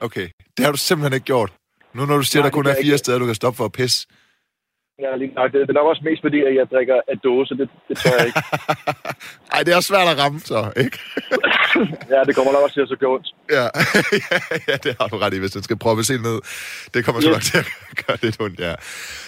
[0.00, 0.26] Okay.
[0.56, 1.52] Det har du simpelthen ikke gjort.
[1.94, 2.98] Nu når du siger, Nej, der kun er fire ikke.
[2.98, 4.06] steder, du kan stoppe for at pisse.
[5.02, 7.54] Ja, lige, nej, det, det er nok også mest fordi, at jeg drikker af dåse.
[7.60, 8.42] Det, det tror jeg ikke.
[9.54, 10.98] Ej, det er også svært at ramme så, ikke?
[12.14, 13.26] ja, det kommer nok også til at så gøre ondt.
[13.56, 13.64] Ja.
[14.68, 16.38] ja, det har du ret i, hvis den skal proppes helt ned.
[16.94, 17.34] Det kommer så Yes.
[17.34, 17.58] nok til
[17.90, 18.74] at gøre lidt ondt, ja.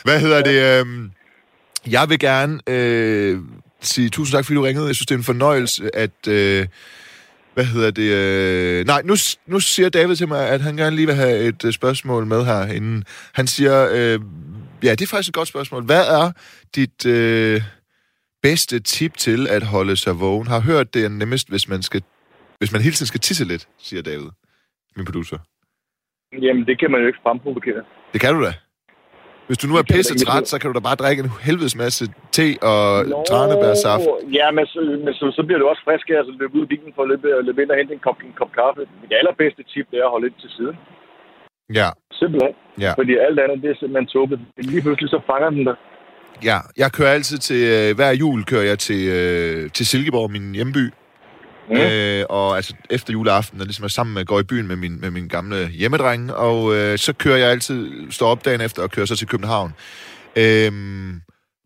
[0.05, 0.81] Hvad hedder det?
[0.81, 1.11] Øhm,
[1.87, 3.39] jeg vil gerne øh,
[3.81, 4.87] sige tusind tak, fordi du ringede.
[4.87, 6.29] Jeg synes, det er en fornøjelse, at...
[6.29, 6.66] Øh,
[7.55, 8.09] hvad hedder det?
[8.12, 9.14] Øh, nej, nu,
[9.46, 12.44] nu siger David til mig, at han gerne lige vil have et øh, spørgsmål med
[12.44, 13.05] her inden.
[13.34, 14.20] Han siger, øh,
[14.82, 15.84] ja, det er faktisk et godt spørgsmål.
[15.84, 16.32] Hvad er
[16.74, 17.61] dit øh,
[18.42, 20.46] bedste tip til at holde sig vågen?
[20.46, 22.02] Har hørt, det er nemmest, hvis man, skal,
[22.59, 24.28] hvis man hele tiden skal tisse lidt, siger David,
[24.96, 25.38] min producer.
[26.42, 27.82] Jamen, det kan man jo ikke fremprovokere.
[28.12, 28.52] Det kan du da.
[29.49, 32.03] Hvis du nu er pisse træt, så kan du da bare drikke en helvedes masse
[32.36, 32.84] te og
[33.30, 34.07] tranebærsaft.
[34.38, 36.70] Ja, men, så, men så, så bliver du også frisk af at løbe ud i
[36.72, 38.80] bilen for at løbe, løbe ind og hente en kop, en kop kaffe.
[39.03, 40.76] Mit allerbedste tip, det er at holde lidt til siden.
[41.80, 41.88] Ja,
[42.20, 42.55] Simpelthen.
[42.84, 42.92] Ja.
[43.01, 44.38] Fordi alt andet, det er simpelthen tåbet.
[44.72, 45.76] Lige pludselig så fanger den dig.
[46.51, 46.59] ja.
[46.82, 50.84] Jeg kører altid til, øh, hver jul kører jeg til, øh, til Silkeborg, min hjemby.
[51.71, 51.77] Mm.
[51.77, 55.01] Øh, og altså efter juleaften, og ligesom er sammen med, går i byen med min,
[55.01, 58.91] med min gamle hjemmedreng, og øh, så kører jeg altid, står op dagen efter og
[58.91, 59.73] kører så til København.
[60.37, 61.21] Øhm,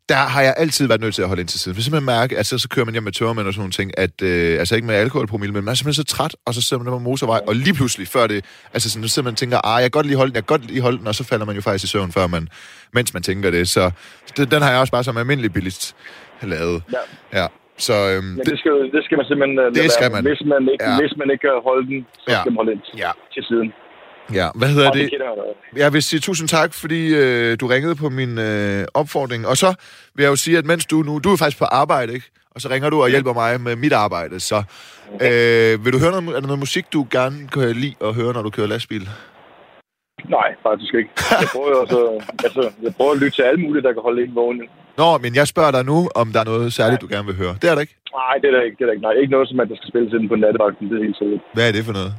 [0.09, 1.75] der har jeg altid været nødt til at holde ind til siden.
[1.75, 3.99] For simpelthen mærke, at så, så kører man hjem med tørmænd og sådan nogle ting,
[3.99, 6.83] at, øh, altså ikke med alkoholpromille, men man er simpelthen så træt, og så sidder
[6.83, 8.45] man der på motorvej, og lige pludselig, før det,
[8.75, 10.47] altså sådan, så sidder man og tænker, ah, jeg kan godt lige holde den, jeg
[10.47, 12.49] kan godt lige holde den, og så falder man jo faktisk i søvn, før man,
[12.93, 13.69] mens man tænker det.
[13.69, 13.91] Så
[14.37, 15.97] det, den har jeg også bare som almindelig bilist
[16.43, 16.83] lavet.
[16.93, 17.41] Ja.
[17.41, 17.47] Ja.
[17.87, 20.23] Så øhm, Men det, skal, det skal man simpelthen lade Det skal være.
[20.23, 20.23] man.
[20.31, 20.97] Hvis man ikke, Ja.
[21.01, 22.41] hvis man ikke kan holde den, så Ja.
[22.41, 23.11] skal man holde den Ja.
[23.35, 23.69] til siden.
[24.41, 25.79] ja, hvad hedder Og det det?
[25.83, 29.43] jeg vil sige tusind tak, fordi øh, du ringede på min øh, opfordring.
[29.47, 29.71] Og så
[30.15, 31.13] vil jeg jo sige, at mens du nu...
[31.25, 32.27] Du er faktisk på arbejde, ikke?
[32.55, 34.41] Og så ringer du og hjælper mig med mit arbejde.
[34.41, 34.57] Så
[35.27, 38.33] øh, vil du høre noget, er der noget musik, du gerne kan lide at høre,
[38.33, 39.09] når du kører lastbil?
[40.37, 41.11] Nej, faktisk ikke.
[41.43, 42.01] Jeg prøver, jo altså,
[42.47, 44.63] altså, jeg prøver at lytte til alle mulige, der kan holde en vågen.
[45.01, 47.55] Nå, men jeg spørger dig nu, om der er noget særligt, du gerne vil høre.
[47.63, 47.97] Det er der ikke.
[48.21, 48.77] Nej, det er der ikke.
[48.79, 49.07] Det er der ikke.
[49.07, 50.85] Nej, ikke noget, som at der skal spilles ind på nattevagten.
[50.91, 51.41] Det er helt sikkert.
[51.57, 52.13] Hvad er det for noget?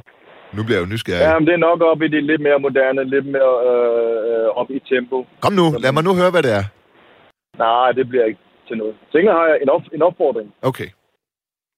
[0.56, 1.22] Nu bliver jeg jo nysgerrig.
[1.26, 4.70] Ja, men det er nok op i det lidt mere moderne, lidt mere øh, op
[4.76, 5.16] i tempo.
[5.44, 6.64] Kom nu, lad mig nu høre, hvad det er.
[7.64, 8.94] Nej, det bliver ikke til noget.
[9.14, 10.88] Egentlig har jeg en, op, en opfordring, Okay,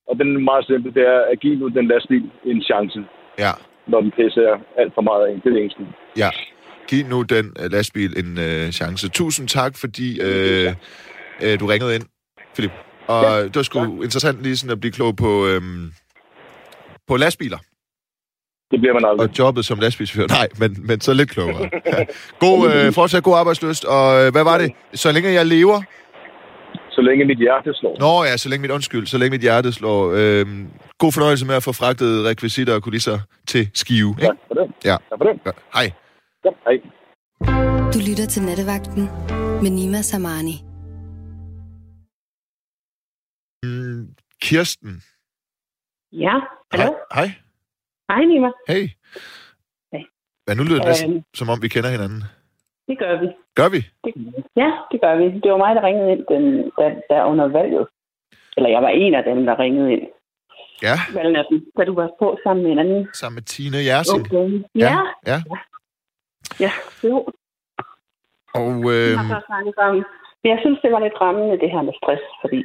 [0.09, 0.95] og den er meget simpel.
[0.95, 3.01] Det er at give nu den lastbil en chance,
[3.39, 3.53] ja.
[3.87, 4.49] når den pisser
[4.81, 5.41] alt for meget af en.
[5.41, 5.83] Det er det eneste.
[6.23, 6.31] Ja.
[6.89, 9.09] Giv nu den øh, lastbil en øh, chance.
[9.09, 10.75] Tusind tak, fordi øh,
[11.43, 12.05] øh, du ringede ind,
[12.55, 12.73] Philip.
[13.07, 15.63] Og ja, det var sgu interessant lige sådan at blive klog på, øh,
[17.09, 17.59] på lastbiler.
[18.71, 19.29] Det bliver man aldrig.
[19.29, 20.27] Og jobbet som lastbilschauffør.
[20.27, 21.71] Nej, men, men så lidt klogere.
[21.87, 22.05] Ja.
[22.47, 23.85] God, øh, fortsat god arbejdsløst.
[23.85, 24.73] Og øh, hvad var det?
[24.95, 25.83] Så længe jeg lever...
[26.91, 27.97] Så længe mit hjerte slår.
[28.01, 30.13] Nå ja, så længe mit undskyld, så længe mit hjerte slår.
[30.17, 30.47] Øh,
[30.99, 34.09] god fornøjelse med at få fragtet rekvisitter og kulisser til Skive.
[34.09, 34.27] Ikke?
[34.27, 34.67] Tak for det.
[34.85, 34.91] Ja.
[34.91, 35.41] Tak for det.
[35.47, 35.51] Ja.
[35.75, 35.91] Hej.
[36.45, 36.77] Ja, hej.
[37.95, 39.03] Du lytter til Nattevagten
[39.63, 40.57] med Nima Samani.
[43.65, 44.03] Mm,
[44.43, 44.93] Kirsten.
[46.13, 46.35] Ja,
[46.73, 46.93] hallo.
[46.93, 47.27] Hej.
[47.27, 47.29] Hej.
[48.11, 48.51] Hej, Nima.
[48.69, 48.85] Hey.
[49.93, 50.03] Hej.
[50.47, 51.23] Men nu lyder det næsten, Øhm.
[51.35, 52.23] som om vi kender hinanden.
[52.89, 53.27] Det gør vi.
[53.55, 53.81] Gør vi?
[54.05, 54.13] Det,
[54.57, 55.25] ja, det gør vi.
[55.43, 56.45] Det var mig, der ringede ind den,
[56.79, 57.87] der, der under valget.
[58.57, 60.07] Eller jeg var en af dem, der ringede ind
[60.83, 64.21] Ja, valgnatten, da du var på sammen med en anden sammen med Tina Jersing.
[64.21, 64.65] ung dame.
[64.75, 65.39] Ja, Ja.
[66.61, 66.73] Ja,
[67.09, 67.17] jo.
[68.55, 70.05] Og øh, har så snakket sammen.
[70.43, 72.61] Men jeg synes, det var lidt rammende, det her med stress, fordi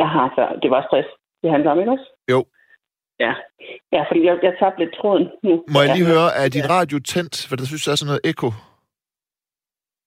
[0.00, 1.08] jeg har så, det var stress,
[1.42, 2.08] det handler om, ikke også?
[2.32, 2.44] Jo.
[3.24, 3.32] Ja,
[3.92, 5.64] ja fordi jeg, jeg tabte lidt tråden nu.
[5.72, 6.12] må jeg lige Ja.
[6.12, 7.46] høre, er din radio tændt?
[7.48, 8.48] For der synes jeg, er sådan noget ekko.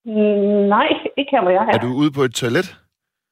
[0.04, 0.88] Mm, nej,
[1.20, 1.72] ikke her, hvor jeg er.
[1.76, 2.66] Er du ude på et toilet?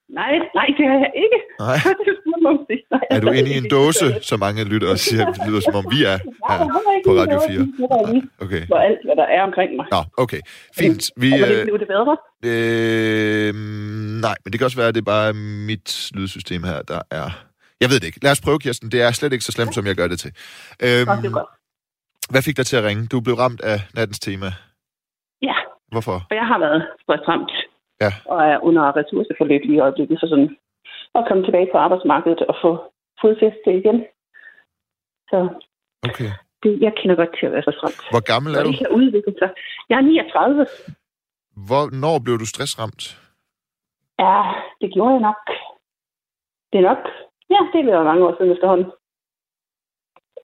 [0.09, 1.39] Nej, nej, det er jeg ikke.
[1.65, 1.77] Nej.
[2.43, 5.75] Nej, Er du inde i en dåse, som mange lytter og siger, det lyder som
[5.75, 6.19] om vi er
[6.49, 7.49] her er på Radio dåse.
[7.49, 7.59] 4?
[7.59, 8.63] Det er lige Okay.
[8.73, 9.87] for alt, hvad der er omkring mig.
[9.97, 10.41] Nå, okay.
[10.79, 11.03] Fint.
[11.17, 12.15] Vi, det øh, blev det bedre.
[12.51, 13.51] øh,
[14.27, 15.33] nej, men det kan også være, at det er bare
[15.71, 17.27] mit lydsystem her, der er...
[17.83, 18.21] Jeg ved det ikke.
[18.23, 18.91] Lad os prøve, Kirsten.
[18.93, 20.31] Det er slet ikke så slemt, som jeg gør det til.
[20.87, 21.45] Øhm, er
[22.33, 23.03] hvad fik dig til at ringe?
[23.13, 24.51] Du blev ramt af nattens tema.
[25.49, 25.57] Ja,
[25.93, 26.17] Hvorfor?
[26.31, 27.53] for jeg har været stressramt.
[28.05, 28.11] Ja.
[28.33, 30.49] Og er under ressourceforløb lige i øjeblikket, så sådan
[31.15, 32.71] at komme tilbage på arbejdsmarkedet og få
[33.21, 33.99] fodfæste igen.
[35.31, 35.39] Så
[36.09, 36.31] Okay.
[36.63, 38.01] det, jeg kender godt til at være stressramt.
[38.11, 38.71] Hvor gammel er du?
[38.71, 39.51] det kan udvikle sig.
[39.89, 40.67] Jeg er 39.
[41.69, 43.03] Hvornår blev du stressramt?
[44.25, 44.37] Ja,
[44.81, 45.43] det gjorde jeg nok.
[46.71, 47.03] Det er nok.
[47.55, 48.89] Ja, det er mange år siden efterhånden.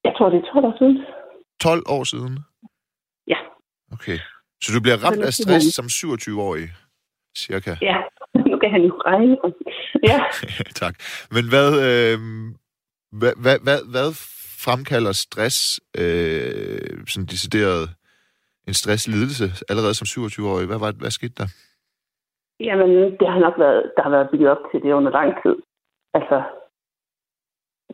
[0.06, 0.96] Jeg tror, det er 12 år siden.
[1.60, 2.34] 12 år siden?
[3.26, 3.38] Ja.
[3.92, 4.18] Okay.
[4.62, 6.66] Så du bliver ramt af stress som 27-årig,
[7.36, 7.72] cirka?
[7.90, 7.96] Ja,
[8.64, 9.36] kan han jo regne.
[10.10, 10.18] Ja,
[10.82, 10.94] tak.
[11.34, 12.18] Men hvad, øh,
[13.20, 14.08] hvad, hvad, hvad, hvad
[14.64, 17.82] fremkalder stress, øh, sådan decideret
[18.68, 20.66] en stresslidelse allerede som 27-årig?
[20.66, 21.48] Hvad, var, hvad skete der?
[22.60, 22.90] jamen,
[23.20, 25.56] det har nok været, der har været bygget op til det under lang tid.
[26.14, 26.42] Altså,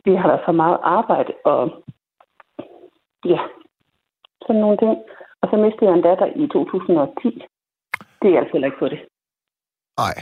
[0.05, 1.83] det har været for meget arbejde, og
[3.25, 3.39] ja,
[4.41, 4.95] sådan nogle ting.
[5.41, 7.43] Og så mistede jeg en datter i 2010.
[8.21, 8.99] Det er altså heller ikke på det.
[9.97, 10.15] Nej.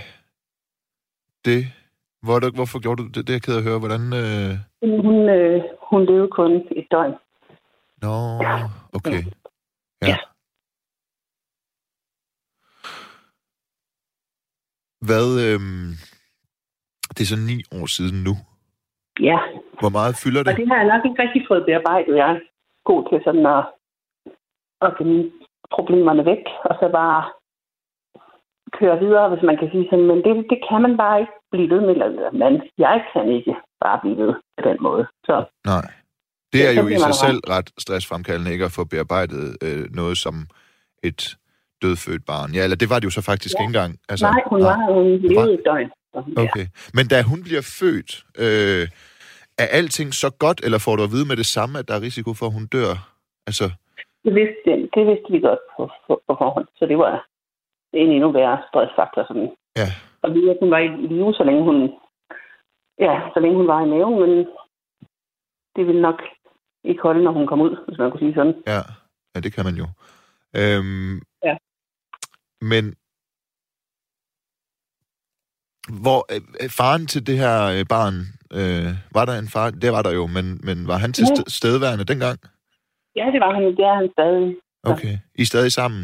[1.49, 1.59] Det,
[2.25, 3.15] hvor, du- hvorfor gjorde du det?
[3.27, 3.79] Det er jeg ked af at høre.
[3.83, 4.03] Hvordan...
[4.21, 4.51] Øh...
[5.05, 7.13] Hun, øh, hun levede kun et døgn.
[8.03, 8.13] Nå,
[8.97, 9.21] okay.
[10.01, 10.07] Ja.
[10.11, 10.17] Ja.
[15.07, 15.59] Hvad, øh...
[17.15, 18.33] Det er så ni år siden nu.
[19.29, 19.39] Ja,
[19.81, 20.51] Hvor meget fylder det?
[20.53, 22.15] og det har jeg nok ikke rigtig fået bearbejdet.
[22.21, 22.39] Jeg er
[22.89, 23.63] god til sådan at,
[24.85, 25.19] at finde
[25.75, 27.21] problemerne væk, og så bare
[28.79, 30.05] køre videre, hvis man kan sige sådan.
[30.11, 31.89] Men det, det kan man bare ikke blive ved med.
[31.89, 33.53] Eller, men jeg kan ikke
[33.85, 35.03] bare blive ved på den måde.
[35.27, 35.85] Så Nej.
[36.53, 40.17] Det er jo i man sig selv ret stressfremkaldende ikke at få bearbejdet øh, noget
[40.17, 40.35] som
[41.03, 41.37] et
[41.81, 42.49] dødfødt barn.
[42.55, 43.61] Ja, eller det var det jo så faktisk Ja.
[43.61, 43.91] ikke engang.
[44.09, 45.91] Altså, nej, hun var hun levede et døgn.
[46.45, 46.65] Okay.
[46.93, 48.11] Men da hun bliver født,
[48.43, 48.87] øh,
[49.63, 52.01] er alting så godt, eller får du at vide med det samme, at der er
[52.01, 52.93] risiko for, at hun dør?
[53.47, 53.65] Altså,
[54.25, 57.27] Det vidste, det vidste vi godt på, på, på forhånd, så det var
[57.93, 59.23] en endnu værre stressfaktor.
[59.27, 59.49] Sådan.
[59.81, 59.87] Ja.
[60.21, 61.77] Og vi at hun var i live, så længe hun,
[62.99, 64.31] ja, så længe hun var i maven, men
[65.75, 66.19] det ville nok
[66.83, 68.55] ikke holde, når hun kom ud, hvis man kunne sige sådan.
[68.67, 68.81] ja,
[69.35, 69.85] ja det kan man jo.
[70.59, 71.55] Øhm, Ja.
[72.61, 72.83] Men
[76.01, 78.15] hvor øh, faren til det her øh, barn,
[78.59, 79.69] øh, var der en far?
[79.69, 81.33] Det var der jo, men, men var han til Ja.
[81.33, 82.37] st- stedværende dengang?
[83.15, 83.63] Ja, det var han.
[83.63, 84.55] Det er han stadig.
[84.83, 85.15] Okay.
[85.35, 86.03] I er stadig sammen?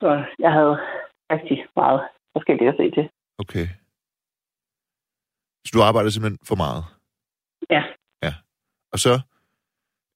[0.00, 0.76] Så jeg havde
[1.34, 2.00] rigtig meget
[2.36, 3.04] forskelligt at se til.
[3.42, 3.66] okay.
[5.66, 6.82] Så du arbejder simpelthen for meget?
[7.70, 7.82] Ja.
[8.24, 8.32] Ja.
[8.92, 9.14] Og så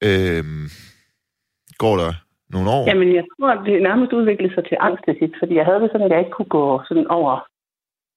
[0.08, 0.66] øhm,
[1.82, 2.12] går der
[2.54, 2.84] nogle år?
[2.90, 5.80] Jamen, jeg tror, at det nærmest udviklede sig til angst til sidst, fordi jeg havde
[5.80, 7.32] det sådan, at jeg ikke kunne gå sådan over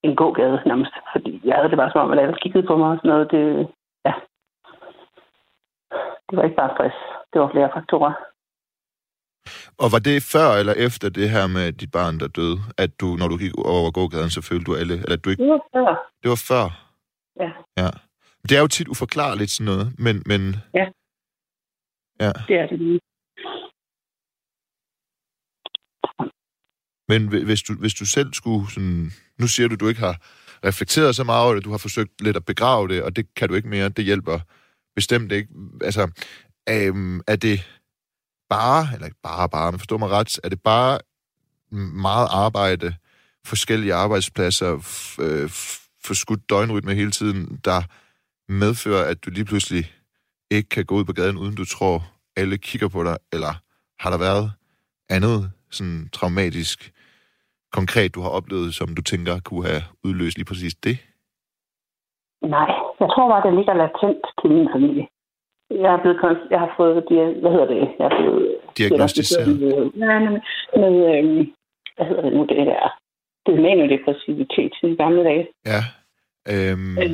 [0.04, 2.90] en gågade nærmest, fordi jeg havde det bare som om, at alle kiggede på mig
[2.92, 3.32] og sådan noget.
[3.32, 3.44] Det,
[4.08, 4.14] ja.
[6.28, 6.98] Det var ikke bare stress.
[7.32, 8.14] Det var flere faktorer.
[9.78, 13.06] Og var det før eller efter det her med dit barn, der døde, at du,
[13.16, 15.62] når du gik over gågaden, så følte du alle, eller at du ikke Det var
[15.74, 16.12] før.
[16.24, 16.66] Det var før?
[17.44, 17.50] Ja.
[17.84, 17.90] Ja.
[18.50, 20.24] Det er jo tit uforklarligt sådan noget, men...
[20.26, 20.86] men Ja.
[22.26, 22.32] Ja.
[22.48, 23.00] Det er det lige.
[27.08, 29.12] Men hvi- hvis du, hvis du selv skulle sådan...
[29.40, 30.16] Nu siger du, du ikke har
[30.66, 33.50] reflekteret så meget over det, du har forsøgt lidt at begrave det, og det kan
[33.50, 34.40] du ikke mere, det hjælper
[34.96, 35.50] bestemt ikke.
[35.82, 36.02] Altså,
[36.70, 37.81] øhm, er det
[38.56, 41.00] bare, eller ikke bare bare, men forstår mig ret, er det bare
[42.08, 42.88] meget arbejde,
[43.46, 44.72] forskellige arbejdspladser,
[45.26, 45.50] øh,
[46.08, 47.82] forskudt døgnrytme hele tiden, der
[48.62, 49.84] medfører, at du lige pludselig
[50.52, 52.04] ikke kan gå ud på gaden, uden du tror,
[52.38, 53.54] alle kigger på dig, eller
[54.00, 54.52] har der været
[55.10, 56.92] andet sådan traumatisk,
[57.72, 60.98] konkret, du har oplevet, som du tænker kunne have udløst lige præcis det?
[62.42, 62.70] Nej,
[63.02, 65.08] jeg tror bare, det ligger latent til min familie.
[65.84, 69.48] Jeg er blevet, kons- jeg har fået, dia- hvad hedder det, jeg er blevet Diagnostiseret.
[69.98, 70.40] Ja, med,
[70.82, 71.54] med øhm,
[71.96, 72.90] hvad hedder det nu, det der,
[73.46, 75.48] det er maniodepressivitet i gamle dage.
[75.66, 75.82] Ja.
[76.54, 77.10] Øhm, Øh.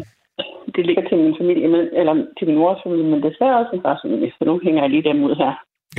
[0.76, 3.82] Det ligger til min familie, men, eller til min mors familie, men desværre også min
[3.82, 5.53] fars familie, for nu hænger jeg lige dem ud her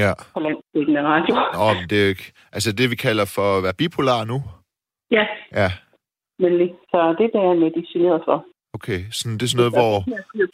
[0.05, 0.13] ja.
[0.35, 1.35] på landsdækkende radio.
[1.35, 2.33] Nå, men det er jo ikke...
[2.53, 4.39] Altså det, vi kalder for at være bipolar nu.
[5.17, 5.25] Ja,
[5.61, 5.69] Ja,
[6.45, 6.69] nemlig.
[6.91, 8.39] Så det er det, jeg er medicineret for.
[8.79, 9.01] Okay.
[9.17, 9.93] Sådan, det er sådan noget, hvor...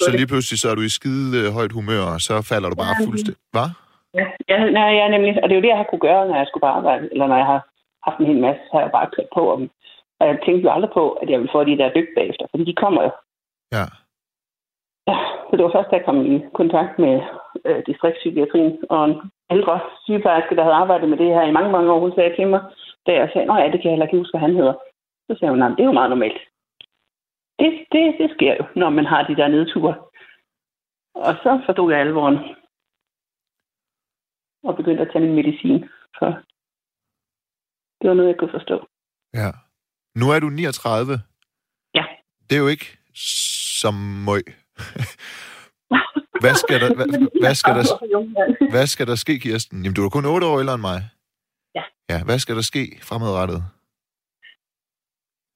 [0.04, 2.76] Så lige pludselig så er du i skide øh, højt humør, og så falder du
[2.82, 3.40] bare Ja, fuldstændig...
[3.54, 3.68] Hvad?
[4.18, 5.32] Ja, ja, nej, ja, nemlig.
[5.42, 7.26] Og det er jo det, jeg har kunne gøre, når jeg skulle på arbejde, eller
[7.30, 7.60] når jeg har
[8.06, 9.60] haft en hel masse, så har jeg bare kørt på om.
[10.20, 12.64] Og jeg tænkte jo aldrig på, at jeg ville få de der dyk bagefter, fordi
[12.70, 13.10] de kommer jo.
[13.76, 13.84] Ja.
[15.10, 15.16] Ja,
[15.46, 17.14] så det var først, da jeg kom i kontakt med
[17.68, 19.14] øh, distriktspsykiatrien, og en
[19.54, 22.46] ældre sygeplejerske, der havde arbejdet med det her i mange, mange år, hun sagde til
[22.48, 22.62] mig,
[23.06, 24.74] da jeg sagde, nej, det kan jeg heller ikke huske, hvad han hedder.
[25.26, 26.40] Så sagde hun, nej, det er jo meget normalt.
[27.58, 29.94] Det, det, det sker jo, når man har de der nedture.
[31.14, 32.38] Og så forstod jeg alvoren.
[34.62, 35.88] Og begyndte at tage min medicin.
[36.18, 36.26] Så
[38.00, 38.88] det var noget, jeg kunne forstå.
[39.34, 39.50] Ja.
[40.14, 41.12] Nu er du 39.
[41.94, 42.04] Ja.
[42.50, 42.98] Det er jo ikke
[43.80, 43.94] som
[44.28, 44.44] møg.
[46.40, 47.08] Hvad skal der, hvad,
[47.40, 47.84] hvad, skal der,
[48.70, 49.82] hvad skal der ske, Kirsten?
[49.82, 51.00] Jamen, du er kun 8 år ældre end mig.
[51.74, 51.84] Ja.
[52.10, 53.60] Ja, hvad skal der ske fremadrettet?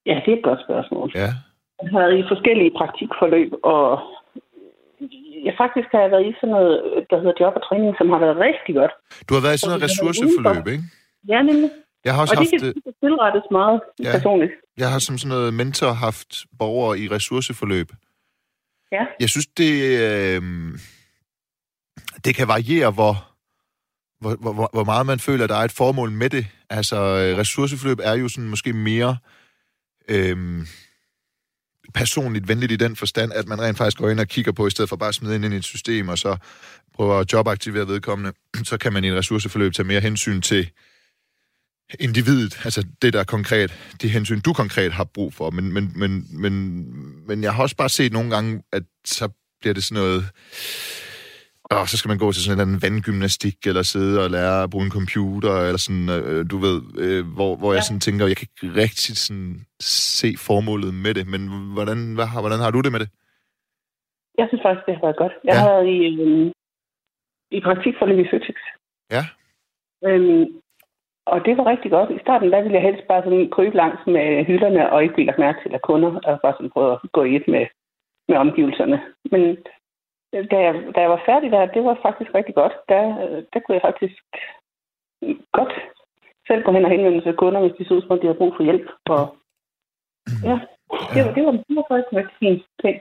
[0.06, 1.12] Ja, det er et godt spørgsmål.
[1.14, 1.30] Ja.
[1.82, 3.84] Jeg har været i forskellige praktikforløb, og
[5.46, 6.74] jeg faktisk har jeg været i sådan noget,
[7.10, 8.92] der hedder job og træning, som har været rigtig godt.
[9.28, 10.84] Du har været i sådan noget ressourceforløb, ikke?
[11.32, 11.70] Ja, nemlig.
[12.04, 14.04] Jeg har også Og det haft, kan det tilrettes meget Ja.
[14.08, 14.12] ja.
[14.16, 14.52] personligt.
[14.82, 17.88] jeg har som sådan noget mentor haft borgere i ressourceforløb.
[18.92, 19.04] Ja.
[19.20, 19.72] Jeg synes, det,
[20.06, 20.42] øh,
[22.24, 23.14] det kan variere, hvor,
[24.20, 26.44] hvor, hvor, hvor meget man føler, at der er et formål med det.
[26.70, 29.16] Altså, øh, ressourceforløb er jo sådan måske mere
[30.08, 30.36] øh,
[31.94, 34.70] personligt venligt i den forstand, at man rent faktisk går ind og kigger på, i
[34.70, 36.36] stedet for bare at smide ind i et system, og så
[36.94, 38.32] prøver at jobaktivere vedkommende,
[38.64, 40.70] så kan man i et ressourceforløb tage mere hensyn til
[42.00, 45.50] individet, altså det der konkret, de hensyn, du konkret har brug for.
[45.50, 46.86] Men, men, men, men,
[47.26, 49.28] men jeg har også bare set nogle gange, at så
[49.60, 50.28] bliver det sådan noget...
[51.76, 54.56] Og så skal man gå til sådan en eller anden vandgymnastik, eller sidde og lære
[54.64, 57.76] at bruge en computer, eller sådan, øh, du ved, øh, hvor, hvor ja.
[57.76, 59.54] jeg sådan tænker, jeg kan ikke rigtig sådan
[60.20, 61.42] se formålet med det, men
[61.76, 63.10] hvordan, hvad, har- hvordan har du det med det?
[64.40, 65.34] Jeg synes faktisk, det har været godt.
[65.48, 65.60] Jeg Ja.
[65.60, 66.48] har været i, øhm,
[67.56, 68.58] i praktikforløb i Føtex.
[69.16, 69.22] Ja.
[70.08, 70.44] Øhm,
[71.32, 72.10] og det var rigtig godt.
[72.16, 75.26] I starten, der ville jeg helst bare sådan krybe langs med hylderne, og ikke blive
[75.30, 77.64] lagt mærke til af kunder, og bare sådan prøve at gå i et med,
[78.28, 78.98] med omgivelserne.
[79.32, 79.56] Men øh,
[80.32, 82.74] da jeg, da jeg var færdig der, det var faktisk rigtig godt.
[82.88, 84.16] Der, øh, der kunne jeg faktisk
[85.52, 85.72] godt
[86.46, 88.52] selv gå hen og henvende sig kunder, hvis de så som om, de havde brug
[88.56, 88.86] for hjælp.
[89.14, 89.22] Og
[90.48, 90.56] ja,
[91.14, 92.96] det var, det var, det var faktisk en rigtig fin ting.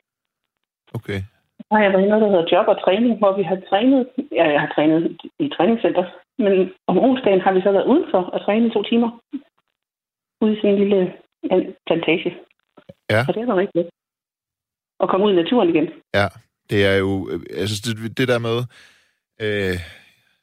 [0.97, 1.19] Okay.
[1.67, 4.09] Så har jeg været i noget, der hedder job og træning, hvor vi har trænet,
[4.32, 5.01] ja, jeg har trænet
[5.39, 6.05] i træningscenter,
[6.38, 6.53] men
[6.88, 9.09] om onsdagen har vi så været udenfor og trænet i to timer.
[10.41, 10.99] Ude i sådan en lille
[11.88, 12.32] plantage.
[13.11, 13.21] Ja.
[13.28, 13.93] Og det var rigtig godt.
[14.99, 15.88] Og komme ud i naturen igen.
[16.13, 16.28] Ja,
[16.70, 18.63] det er jo, øh, altså det, det der med,
[19.41, 19.80] øh,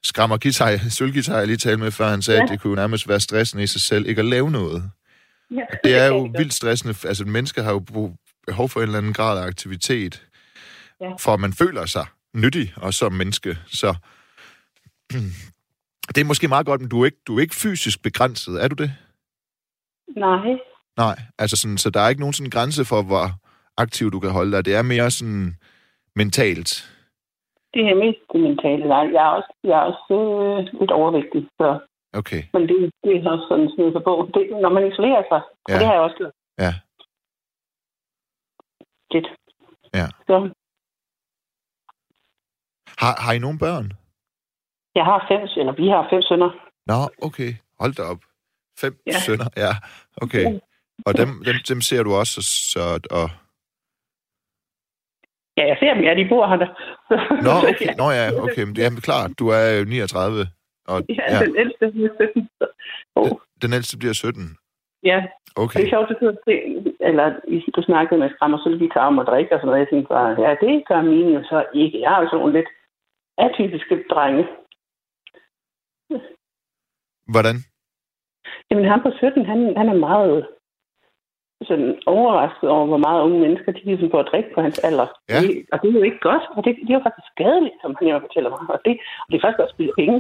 [0.03, 2.45] skrammer guitar, sølvgitar, jeg lige talte med, før han sagde, ja.
[2.45, 4.91] At det kunne jo nærmest være stressende i sig selv, ikke at lave noget.
[5.51, 7.85] Ja, Det er jo vildt stressende, altså mennesker har jo
[8.47, 10.22] behov for en eller anden grad af aktivitet,
[11.01, 11.11] Ja.
[11.20, 13.95] for at man føler sig nyttig, og som menneske, så
[16.14, 18.68] det er måske meget godt, men du er ikke, du er ikke fysisk begrænset, er
[18.68, 18.93] du det?
[20.16, 20.57] Nej,
[20.97, 23.31] Nej, altså sådan, så der er ikke nogen sådan grænse for, hvor
[23.77, 24.64] aktiv du kan holde dig.
[24.64, 25.57] Det er mere sådan
[26.17, 26.71] mentalt.
[27.75, 28.89] det er mest det mentale.
[28.89, 31.79] Nej, jeg er også, jeg er også øh, lidt overvægtig, så,
[32.21, 34.31] Okay, men det, det er også sådan sådan sig på.
[34.35, 35.75] Det, når man isolerer sig, ja.
[35.75, 36.73] Og det har jeg også gjort ja.
[39.15, 39.29] lidt.
[39.95, 40.07] Ja.
[40.29, 40.35] Så
[42.99, 43.93] Har, har I nogen børn?
[44.95, 46.51] jeg har fem, eller vi har fem sønner.
[46.87, 46.95] Nå,
[47.27, 47.53] okay.
[47.81, 48.21] Hold da op.
[48.81, 48.99] Fem.
[49.07, 49.21] Ja.
[49.27, 49.73] sønner, ja.
[50.17, 50.61] Okay.
[51.07, 52.43] Og dem, dem, dem ser du også,
[52.73, 53.09] så...
[53.11, 53.31] Og...
[55.57, 56.59] Ja, jeg ser dem, ja, de bor her.
[57.47, 57.91] Nå, okay.
[58.01, 58.63] Nå ja, okay.
[58.67, 60.47] Men det er klart, du er jo 39,
[60.91, 62.49] og Ja, ja, den ældste hun er 17.
[62.59, 62.73] så-
[63.17, 63.31] Oh,
[63.63, 64.57] den ældste bliver 17.
[65.11, 65.19] ja,
[65.57, 65.81] det Okay.
[65.85, 66.55] er sjovt, at du, se,
[67.09, 67.27] eller
[67.77, 69.81] du snakkede med skræmmer, så vi tager om at drikke og sådan noget.
[69.81, 72.01] Jeg tænkte bare, ja, det gør mine jo så ikke.
[72.01, 72.71] Jeg har jo sådan lidt
[73.45, 74.45] atypiske drenge.
[77.33, 77.57] Hvordan?
[78.71, 80.49] Jamen, han på 17, han, han er meget
[81.69, 85.09] sådan overrasket over, hvor meget unge mennesker, de ligesom får at drikke på hans alder.
[85.33, 85.41] Ja.
[85.43, 87.97] Det, og det er jo ikke godt, og det, det er jo faktisk skadeligt, som
[87.99, 88.63] han jo fortæller mig.
[88.75, 88.95] Og det,
[89.25, 90.17] og det er faktisk også spille penge.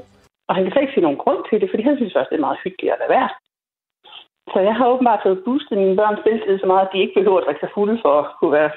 [0.48, 2.38] Og han kan slet ikke se nogen grund til det, fordi han synes også, det
[2.38, 3.30] er meget hyggeligt at lade være.
[4.52, 7.38] Så jeg har åbenbart fået boostet mine børns spiltid så meget, at de ikke behøver
[7.40, 8.70] at drikke sig fulde for at kunne være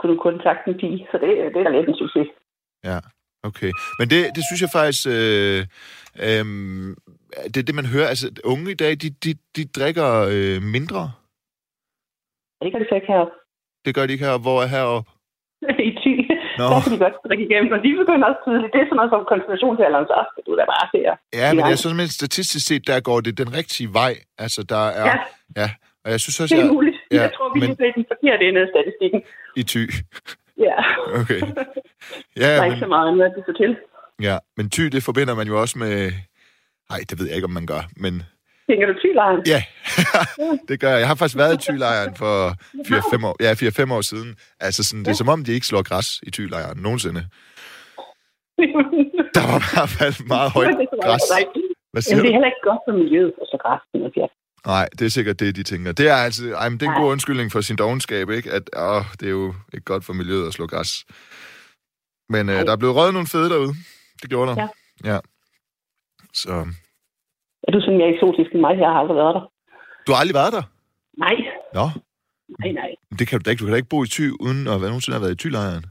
[0.00, 1.00] kunne kontakte en pige.
[1.10, 2.28] Så det, det er da lidt en succes.
[2.88, 2.98] Ja,
[3.48, 3.72] okay.
[3.98, 5.02] Men det, det synes jeg faktisk...
[5.16, 5.60] Øh,
[6.26, 6.44] øh,
[7.52, 8.08] det er det, man hører.
[8.12, 11.02] Altså, unge i dag, de, de, de drikker øh, mindre.
[12.62, 13.34] Det kan de så ikke heroppe.
[13.84, 14.38] Det gør de ikke her.
[14.46, 15.10] Hvor er heroppe?
[15.88, 16.12] I ty.
[16.60, 16.64] Nå.
[16.72, 17.70] Der kan de godt drikke igennem.
[17.76, 18.72] Og de begynder også tidligt.
[18.74, 21.14] Det er sådan noget som konfirmationsalderen, så skal du da bare se her.
[21.40, 21.70] Ja, men Ja.
[21.72, 24.12] jeg synes, at statistisk set, der går det den rigtige vej.
[24.44, 25.06] Altså, der er...
[25.10, 25.16] Ja.
[25.62, 25.68] ja.
[26.04, 26.96] Og jeg synes også, Det er jeg muligt.
[27.12, 29.20] ja, jeg tror, vi men- er den forkerte ende af statistikken.
[29.60, 29.82] i ty.
[30.66, 30.76] Ja.
[31.20, 31.40] Okay.
[31.56, 31.64] Der
[32.42, 33.70] Ja, er men, ikke så meget andet, at det så til.
[34.28, 35.94] ja, men ty, det forbinder man jo også med...
[36.90, 38.14] Nej, det ved jeg ikke, om man gør, men...
[38.68, 39.40] Tænker du tylejren?
[39.54, 39.60] Ja,
[40.68, 41.00] det gør jeg.
[41.00, 42.34] Jeg har faktisk været i Thylejren for
[43.20, 44.36] 4-5 år, ja, 4-5 år siden.
[44.60, 47.20] Altså, sådan, det er som om, de ikke slår græs i Thylejren nogensinde.
[49.36, 51.22] Der var i hvert fald meget højt græs.
[51.92, 54.30] Hvad siger Jamen, det er heller ikke godt for miljøet, og så græsken og fjert.
[54.66, 55.92] Nej, det er sikkert det, de tænker.
[55.92, 58.50] Det er altså, ej, men det er en god undskyldning for sin dogenskab, ikke?
[58.52, 61.04] At åh, det er jo ikke godt for miljøet at slå græs.
[62.28, 63.74] Men øh, der er blevet røget nogle fede derude.
[64.22, 64.68] Det gjorde der.
[65.04, 65.12] Ja.
[65.12, 65.18] ja.
[66.34, 66.66] Så
[67.66, 68.78] Er du sådan mere eksotisk end mig?
[68.78, 69.44] Jeg har aldrig været der.
[70.06, 70.62] du har aldrig været der?
[71.24, 71.34] Nej,
[71.78, 71.86] Nå,
[72.60, 72.90] nej, nej.
[73.18, 73.60] det kan du da ikke.
[73.60, 75.84] Du kan da ikke bo i Thy, uden at være nogensinde have været i Thylejren.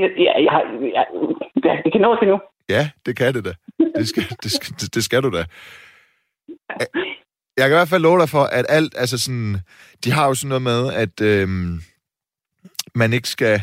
[0.00, 1.04] Jeg, jeg, jeg, har- jeg,
[1.64, 2.38] jeg, det kan nå til nu.
[2.68, 3.52] Ja, det kan det da.
[3.98, 5.44] Det skal, det skal, det skal du da.
[7.58, 9.56] Jeg kan i hvert fald love dig for, at alt, altså sådan,
[10.04, 11.80] de har jo sådan noget med, at øhm,
[12.94, 13.62] man ikke skal,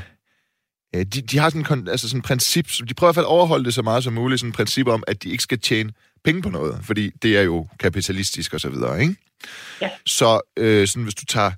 [0.95, 3.25] øh, de, de har sådan, en altså sådan et princip, de prøver i hvert fald
[3.25, 5.59] at overholde det så meget som muligt, sådan et princip om, at de ikke skal
[5.59, 5.91] tjene
[6.23, 9.15] penge på noget, fordi det er jo kapitalistisk og så videre, ikke?
[9.81, 9.89] Ja.
[10.05, 11.51] Så øh, sådan, hvis du tager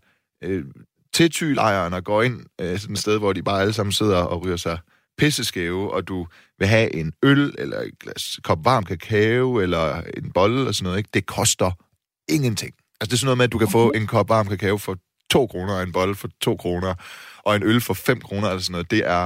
[0.44, 0.66] øh,
[1.14, 4.18] til Thylejren og går ind øh, sådan et sted, hvor de bare alle sammen sidder
[4.18, 4.78] og ryger sig
[5.18, 6.28] pisseskæve, og du
[6.60, 10.84] vil have en øl, eller et glas kop varm kakao, eller en bolle og sådan
[10.84, 11.10] noget, ikke?
[11.14, 11.72] det koster
[12.30, 12.74] ingenting.
[13.02, 14.98] Altså det er sådan noget med, at du kan få en kop varm kakao for
[15.30, 16.94] 2 kroner, og en bolle for 2 kroner,
[17.48, 18.92] og en øl for 5 kroner, eller sådan noget.
[18.96, 19.24] Det er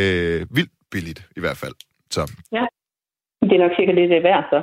[0.00, 1.74] øh, vildt billigt, i hvert fald.
[2.10, 2.22] Så,
[3.48, 4.58] Det er nok sikkert lidt det værd, så.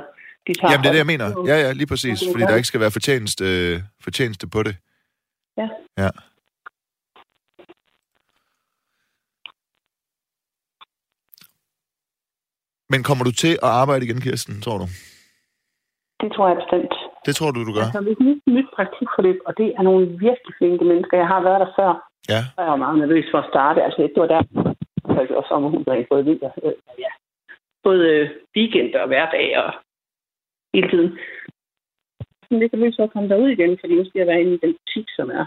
[0.46, 1.26] De tager jamen, det er det, jeg mener.
[1.50, 2.22] Ja, ja, lige præcis.
[2.22, 4.76] Ja, Fordi der ikke skal være fortjeneste, øh, fortjeneste på det.
[5.60, 5.68] Ja.
[6.02, 6.10] Ja.
[12.92, 14.86] Men kommer du til at arbejde igen, Kirsten, tror du?
[16.22, 16.94] Det tror jeg bestemt.
[17.26, 17.86] Det tror du, du gør?
[17.86, 21.16] Altså, et nyt, nyt praktikforløb, og det er nogle virkelig flinke mennesker.
[21.22, 21.90] Jeg har været der før,
[22.32, 22.40] Ja.
[22.56, 23.82] og jeg var meget nervøs for at starte.
[23.86, 24.42] Altså, det var der,
[25.08, 26.72] jeg også sommerhus og både vinter, øh,
[27.04, 27.12] ja.
[27.86, 29.70] Både øh, weekend og hverdag og
[30.74, 31.10] hele tiden.
[32.50, 34.54] Jeg er lidt nervøs for at komme derud igen, fordi nu skal jeg være inde
[34.54, 35.44] i den butik, som er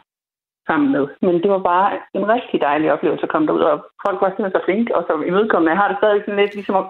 [0.69, 1.05] sammen med.
[1.25, 4.57] Men det var bare en rigtig dejlig oplevelse at komme derud, og folk var simpelthen
[4.57, 5.73] så flinke, og så imødekommende.
[5.73, 6.88] Jeg har det stadig sådan lidt ligesom om,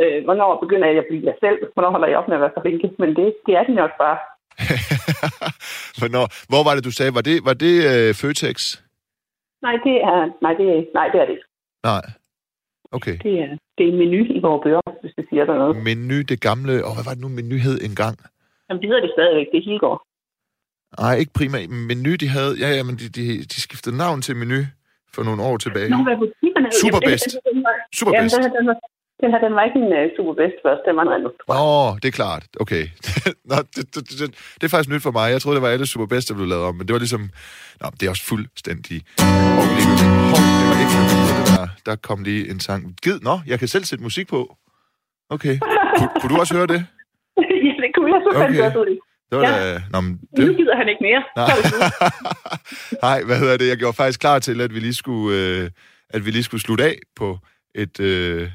[0.00, 1.58] øh, hvornår begynder jeg at blive jeg selv?
[1.74, 2.88] Hvornår holder jeg op med at være så flinke?
[3.00, 4.18] Men det, det er de nok bare.
[6.00, 7.12] Hvornår, hvor var det, du sagde?
[7.18, 8.58] Var det, var det øh, Føtex?
[9.66, 11.48] Nej, det er, nej, det er, nej, det er det ikke.
[11.90, 12.04] Nej.
[12.96, 13.16] Okay.
[13.24, 15.76] Det er, det er en menu i vores bøger, hvis det siger der noget.
[15.88, 16.72] Menu, det gamle...
[16.86, 18.14] Åh, hvad var det nu, menu hed engang?
[18.66, 19.46] Jamen, det hedder det stadigvæk.
[19.52, 20.00] Det er Hilgård.
[21.02, 21.68] Nej, ikke primært.
[21.90, 22.52] Menu, de havde...
[22.62, 24.60] Ja, ja, men de, de, de skiftede navn til menu
[25.14, 25.88] for nogle år tilbage.
[25.94, 26.68] Nå, hvad butikkerne?
[26.82, 27.28] Superbest.
[27.66, 28.34] Var, Superbest.
[28.36, 28.76] Jamen, den, den, var,
[29.22, 30.82] den her, den var ikke en uh, superbest først.
[30.88, 31.32] Den var noget andet.
[31.60, 32.44] Åh, det er klart.
[32.64, 32.84] Okay.
[33.50, 35.26] Nå, det, det, det, det, er faktisk nyt for mig.
[35.34, 37.22] Jeg troede, det var alle Superbest, der blev lavet om, men det var ligesom...
[37.80, 38.96] Nå, det er også fuldstændig...
[39.56, 39.94] Hov, lige nu.
[40.58, 40.96] Det var ikke
[41.38, 41.66] det der.
[41.88, 42.80] Der kom lige en sang.
[43.04, 44.40] Gid, nå, jeg kan selv sætte musik på.
[45.36, 45.56] Okay.
[45.98, 46.80] Kun, kunne du også høre det?
[47.66, 48.76] ja, det kunne jeg så Okay.
[48.84, 48.98] ud.
[49.30, 49.74] Det var Ja.
[49.74, 49.80] da...
[49.92, 50.56] Nå, men Nu det...
[50.56, 51.22] gider han ikke mere.
[51.40, 51.50] Nej.
[53.02, 53.68] Nej, hvad hedder det?
[53.68, 55.70] Jeg gjorde faktisk klar til, at vi lige skulle, øh,
[56.10, 57.38] at vi lige skulle slutte af på
[57.74, 58.50] et, øh,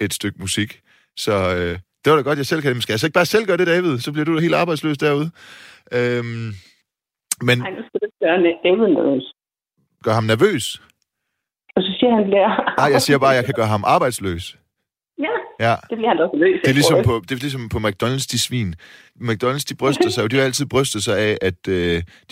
[0.00, 0.80] et stykke musik.
[1.16, 2.76] Så øh, det var da godt, jeg selv kan det.
[2.76, 3.98] Men Skal jeg så ikke bare selv gøre det, David?
[3.98, 5.30] Så bliver du da helt arbejdsløs derude.
[5.92, 6.48] Øhm,
[7.48, 9.24] men Nej, nu skal det gøre David nervøs.
[10.04, 10.82] gør ham nervøs?
[11.76, 12.74] Og så siger han, lærer.
[12.80, 14.56] Nej, jeg siger bare, at jeg kan gøre ham arbejdsløs.
[15.60, 16.60] Ja, det bliver han da også nervøs.
[16.64, 18.74] Det er, ligesom på, det er ligesom på McDonald's, de svin.
[19.22, 21.74] McDonald's, de bryster sig jo, de har altid brystet sig af, at øh,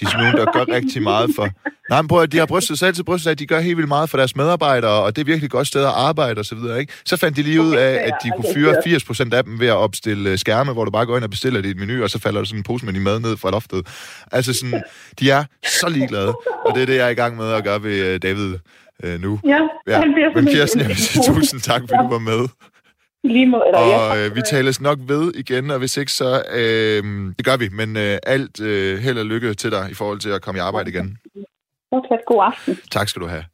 [0.01, 1.49] de er nogen, der gør rigtig meget for...
[1.91, 3.61] Nej, men prøv at de har brystet sig altid brystet sig af, at de gør
[3.61, 6.39] helt vildt meget for deres medarbejdere, og det er virkelig et godt sted at arbejde
[6.39, 6.93] og så videre, ikke?
[7.05, 9.77] Så fandt de lige ud af, at de kunne fyre 80% af dem ved at
[9.77, 12.41] opstille øh, skærme, hvor du bare går ind og bestiller dit menu, og så falder
[12.41, 13.87] der sådan en pose med din mad ned fra loftet.
[14.33, 14.83] Altså sådan,
[15.21, 16.35] de er så ligeglade,
[16.67, 18.55] og det er det, jeg er i gang med at gøre ved øh, David
[19.05, 19.41] øh, nu.
[19.47, 20.01] Ja, Ja,
[20.35, 22.49] men Kirsten, jeg vil sige tusind tak, fordi du var med.
[23.25, 24.31] Lige må, eller ja, Og tak.
[24.31, 27.03] øh, vi tales nok ved igen, og hvis ikke, så øh,
[27.39, 27.69] det gør vi.
[27.69, 30.61] Men øh, alt øh, held og lykke til dig i forhold til at komme i
[30.61, 31.19] arbejde igen.
[31.95, 32.79] Fortsat god aften.
[32.91, 33.45] Tak skal du have.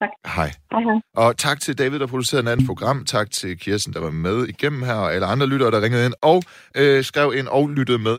[0.00, 0.10] Tak.
[0.36, 0.50] Hej.
[0.72, 1.00] Hej, hej.
[1.16, 3.04] Og tak til David, der producerede nattens program.
[3.04, 6.14] Tak til Kirsten, der var med igennem her, og alle andre lyttere, der ringede ind
[6.22, 6.42] og
[6.76, 8.16] øh, skrev ind og lyttede med.